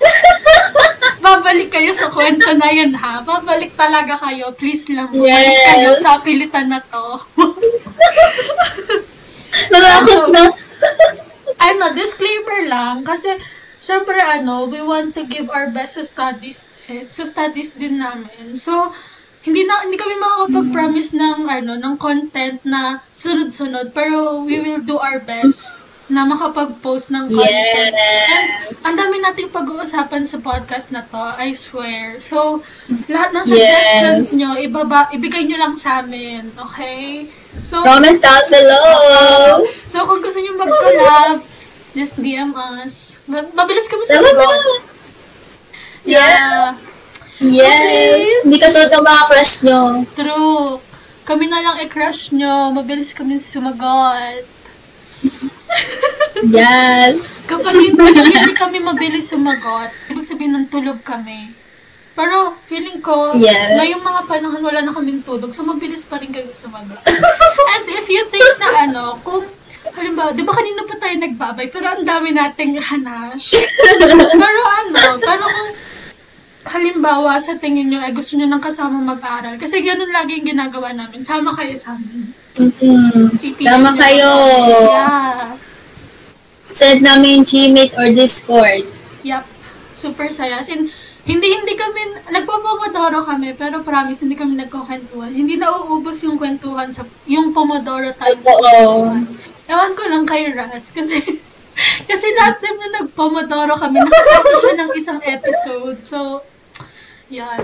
babalik 1.26 1.72
kayo 1.72 1.90
sa 1.90 2.12
kwento 2.12 2.46
na 2.54 2.70
yun 2.70 2.92
ha. 2.94 3.24
Babalik 3.24 3.74
talaga 3.74 4.14
kayo. 4.20 4.52
Please 4.54 4.86
lang, 4.92 5.10
babalik 5.10 5.56
Yes. 5.56 5.66
kayo 5.74 5.90
sa 5.98 6.20
pilitan 6.22 6.70
na 6.70 6.80
to. 6.80 7.18
Narakot 9.72 10.24
na. 10.30 10.44
ano, 11.68 11.84
disclaimer 11.96 12.68
lang, 12.68 13.02
kasi, 13.02 13.32
syempre, 13.80 14.20
ano, 14.20 14.68
we 14.68 14.84
want 14.84 15.16
to 15.16 15.24
give 15.24 15.48
our 15.50 15.72
best 15.72 15.98
sa 15.98 16.04
studies, 16.04 16.62
eh, 16.86 17.08
sa 17.10 17.26
studies 17.26 17.74
din 17.74 17.98
namin. 17.98 18.54
So, 18.54 18.92
hindi 19.46 19.62
na 19.62 19.86
hindi 19.86 19.94
kami 19.94 20.18
makakapag-promise 20.18 21.14
ng 21.14 21.46
ano 21.46 21.78
ng 21.78 21.94
content 22.02 22.58
na 22.66 22.98
sunod-sunod 23.14 23.94
pero 23.94 24.42
we 24.42 24.58
will 24.58 24.82
do 24.82 24.98
our 24.98 25.22
best 25.22 25.70
na 26.06 26.22
makapag-post 26.22 27.10
ng 27.10 27.26
content. 27.26 27.90
Yes. 27.90 27.90
And 27.90 28.46
ang 28.82 28.94
dami 28.96 29.18
nating 29.18 29.50
pag-uusapan 29.50 30.22
sa 30.22 30.38
podcast 30.38 30.94
na 30.94 31.02
to, 31.02 31.18
I 31.34 31.50
swear. 31.50 32.22
So, 32.22 32.62
lahat 33.06 33.34
ng 33.34 33.44
Yes. 33.44 33.50
suggestions 33.50 34.26
nyo, 34.32 34.54
ibaba, 34.54 35.10
ibigay 35.10 35.42
nyo 35.44 35.58
lang 35.58 35.74
sa 35.74 36.00
amin, 36.00 36.46
okay? 36.56 37.26
So, 37.58 37.82
Comment 37.82 38.16
down 38.16 38.44
below. 38.46 39.66
So, 39.82 40.06
kung 40.06 40.22
gusto 40.22 40.38
nyo 40.38 40.54
mag-collab, 40.54 41.42
just 41.92 42.14
DM 42.16 42.54
us. 42.54 43.18
Ma- 43.26 43.50
Mabilis 43.56 43.90
kami 43.90 44.06
sa 44.06 44.16
na. 44.16 44.30
sagot. 44.30 44.82
Yeah. 46.06 46.78
Yes. 47.42 48.46
Hindi 48.46 48.56
ka 48.56 48.70
totoo 48.70 49.02
mga 49.02 49.24
crush 49.26 49.54
nyo. 49.60 49.80
True. 50.14 50.78
Kami 51.26 51.50
na 51.50 51.58
lang 51.58 51.76
i-crush 51.82 52.30
nyo. 52.30 52.70
Mabilis 52.70 53.10
kami 53.10 53.36
sumagot. 53.36 54.46
Yes. 56.46 57.46
Kapag 57.46 57.72
hindi, 57.72 58.04
hindi 58.12 58.52
kami 58.52 58.78
mabilis 58.78 59.32
sumagot, 59.32 59.88
ibig 60.06 60.26
sabihin 60.26 60.52
ng 60.54 60.66
tulog 60.68 61.00
kami. 61.00 61.50
Pero 62.12 62.56
feeling 62.64 63.00
ko, 63.00 63.32
Yes. 63.32 63.76
ngayong 63.76 64.00
mga 64.00 64.22
panahon 64.24 64.60
wala 64.60 64.80
na 64.80 64.92
kaming 64.92 65.20
tulog, 65.20 65.52
so 65.52 65.60
mabilis 65.62 66.04
pa 66.04 66.16
rin 66.16 66.32
kayo 66.32 66.48
sumagot. 66.48 67.00
And 67.72 67.84
if 67.90 68.06
you 68.06 68.24
think 68.26 68.56
na 68.56 68.86
ano, 68.86 69.20
kung 69.20 69.44
halimbawa, 69.86 70.32
di 70.32 70.40
ba 70.40 70.52
kanina 70.52 70.84
pa 70.84 70.96
tayo 70.96 71.14
nagbabay, 71.14 71.66
pero 71.68 71.86
ang 71.88 72.04
dami 72.04 72.32
nating 72.32 72.76
hanash. 72.78 73.52
pero 74.42 74.60
ano, 74.84 75.02
pero 75.16 75.44
kung 75.44 75.70
halimbawa 76.66 77.38
sa 77.38 77.54
tingin 77.54 77.88
nyo 77.88 78.00
ay 78.00 78.10
gusto 78.10 78.34
nyo 78.34 78.48
ng 78.48 78.60
kasama 78.60 78.96
mag-aral, 78.98 79.56
kasi 79.56 79.80
ganun 79.80 80.10
lagi 80.10 80.36
yung 80.36 80.48
ginagawa 80.50 80.92
namin, 80.92 81.20
sama 81.20 81.52
kayo 81.52 81.76
sa 81.76 81.94
amin. 81.94 82.32
Mhm. 82.56 83.36
Pipiliin 83.36 83.68
Sama 83.68 83.92
nyo 83.92 84.00
kayo. 84.00 84.30
kami. 84.32 84.88
Send 86.76 87.00
namin 87.00 87.40
Gmeet 87.40 87.96
or 87.96 88.12
Discord. 88.12 88.84
Yup. 89.24 89.48
Super 89.96 90.28
saya. 90.28 90.60
As 90.60 90.68
in, 90.68 90.92
hindi, 91.24 91.48
hindi 91.48 91.72
kami, 91.72 92.20
nagpapomodoro 92.28 93.24
kami, 93.24 93.56
pero 93.56 93.80
promise, 93.80 94.28
hindi 94.28 94.36
kami 94.36 94.60
nagkukwentuhan. 94.60 95.32
Hindi 95.32 95.56
nauubos 95.56 96.20
yung 96.20 96.36
kwentuhan 96.36 96.92
sa, 96.92 97.08
yung 97.24 97.56
pomodoro 97.56 98.12
time 98.12 98.44
sa 98.44 98.52
kwentuhan. 98.60 99.24
Ewan 99.72 99.92
ko 99.96 100.02
lang 100.04 100.28
kay 100.28 100.52
Ras, 100.52 100.92
kasi, 100.92 101.16
kasi 102.12 102.26
last 102.36 102.60
time 102.60 102.76
na 102.76 103.00
nagpomodoro 103.00 103.72
kami, 103.80 103.96
nakasama 103.96 104.52
siya 104.60 104.74
ng 104.76 104.90
isang 105.00 105.20
episode. 105.24 105.98
So, 106.04 106.44
yan. 107.30 107.58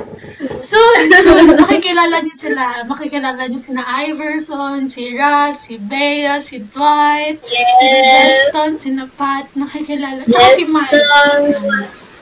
So, 0.62 0.78
so 1.22 1.30
makikilala 1.58 2.22
niyo 2.22 2.34
sila. 2.34 2.82
Makikilala 2.86 3.42
niyo 3.46 3.60
sina 3.62 3.82
Iverson, 4.06 4.86
si 4.90 5.14
Ras, 5.14 5.70
si 5.70 5.78
Bea, 5.78 6.38
si 6.42 6.62
Dwight, 6.62 7.38
si 7.42 7.54
Yes. 7.54 8.50
Deston, 8.50 8.72
si 8.78 8.90
Pat, 9.14 9.46
makikilala. 9.54 10.26
Tsaka 10.26 10.42
Yes. 10.50 10.56
si 10.58 10.64
Mike. 10.66 10.98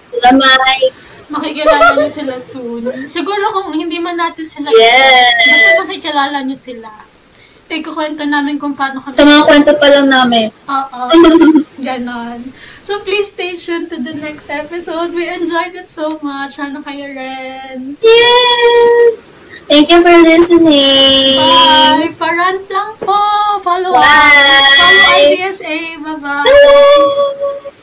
Sila 0.04 0.28
Mike. 0.36 0.96
Makikilala 1.30 1.94
niyo 1.96 2.10
sila 2.10 2.36
soon. 2.42 2.82
Siguro 3.06 3.44
kung 3.54 3.70
hindi 3.72 4.02
man 4.02 4.18
natin 4.18 4.44
sila 4.44 4.68
Yes. 4.68 5.32
basta 5.46 5.70
makikilala 5.86 6.38
niyo 6.44 6.58
sila. 6.58 6.90
Ikukwento 7.70 8.26
namin 8.26 8.58
kung 8.58 8.74
paano 8.74 8.98
kami. 8.98 9.14
Sa 9.14 9.22
mga 9.22 9.46
kwento 9.46 9.72
pa 9.78 9.86
lang 9.94 10.10
namin. 10.10 10.50
Oo. 10.66 11.02
Ganon. 11.86 12.42
So 12.82 13.00
please 13.00 13.28
stay 13.28 13.56
tuned 13.56 13.90
to 13.90 14.02
the 14.02 14.14
next 14.14 14.50
episode. 14.50 15.14
We 15.14 15.28
enjoyed 15.28 15.74
it 15.74 15.90
so 15.90 16.18
much. 16.22 16.58
Ano 16.58 16.82
kayo 16.82 17.12
rin? 17.12 17.96
Yes! 18.00 19.20
Thank 19.70 19.90
you 19.92 20.02
for 20.02 20.16
listening. 20.18 21.38
Bye! 21.38 22.10
Parant 22.18 22.64
lang 22.66 22.92
po! 22.98 23.20
Follow 23.62 23.94
Bye! 23.94 24.02
Follow 24.02 25.06
IDSA. 25.22 26.00
Bye-bye! 26.02 27.76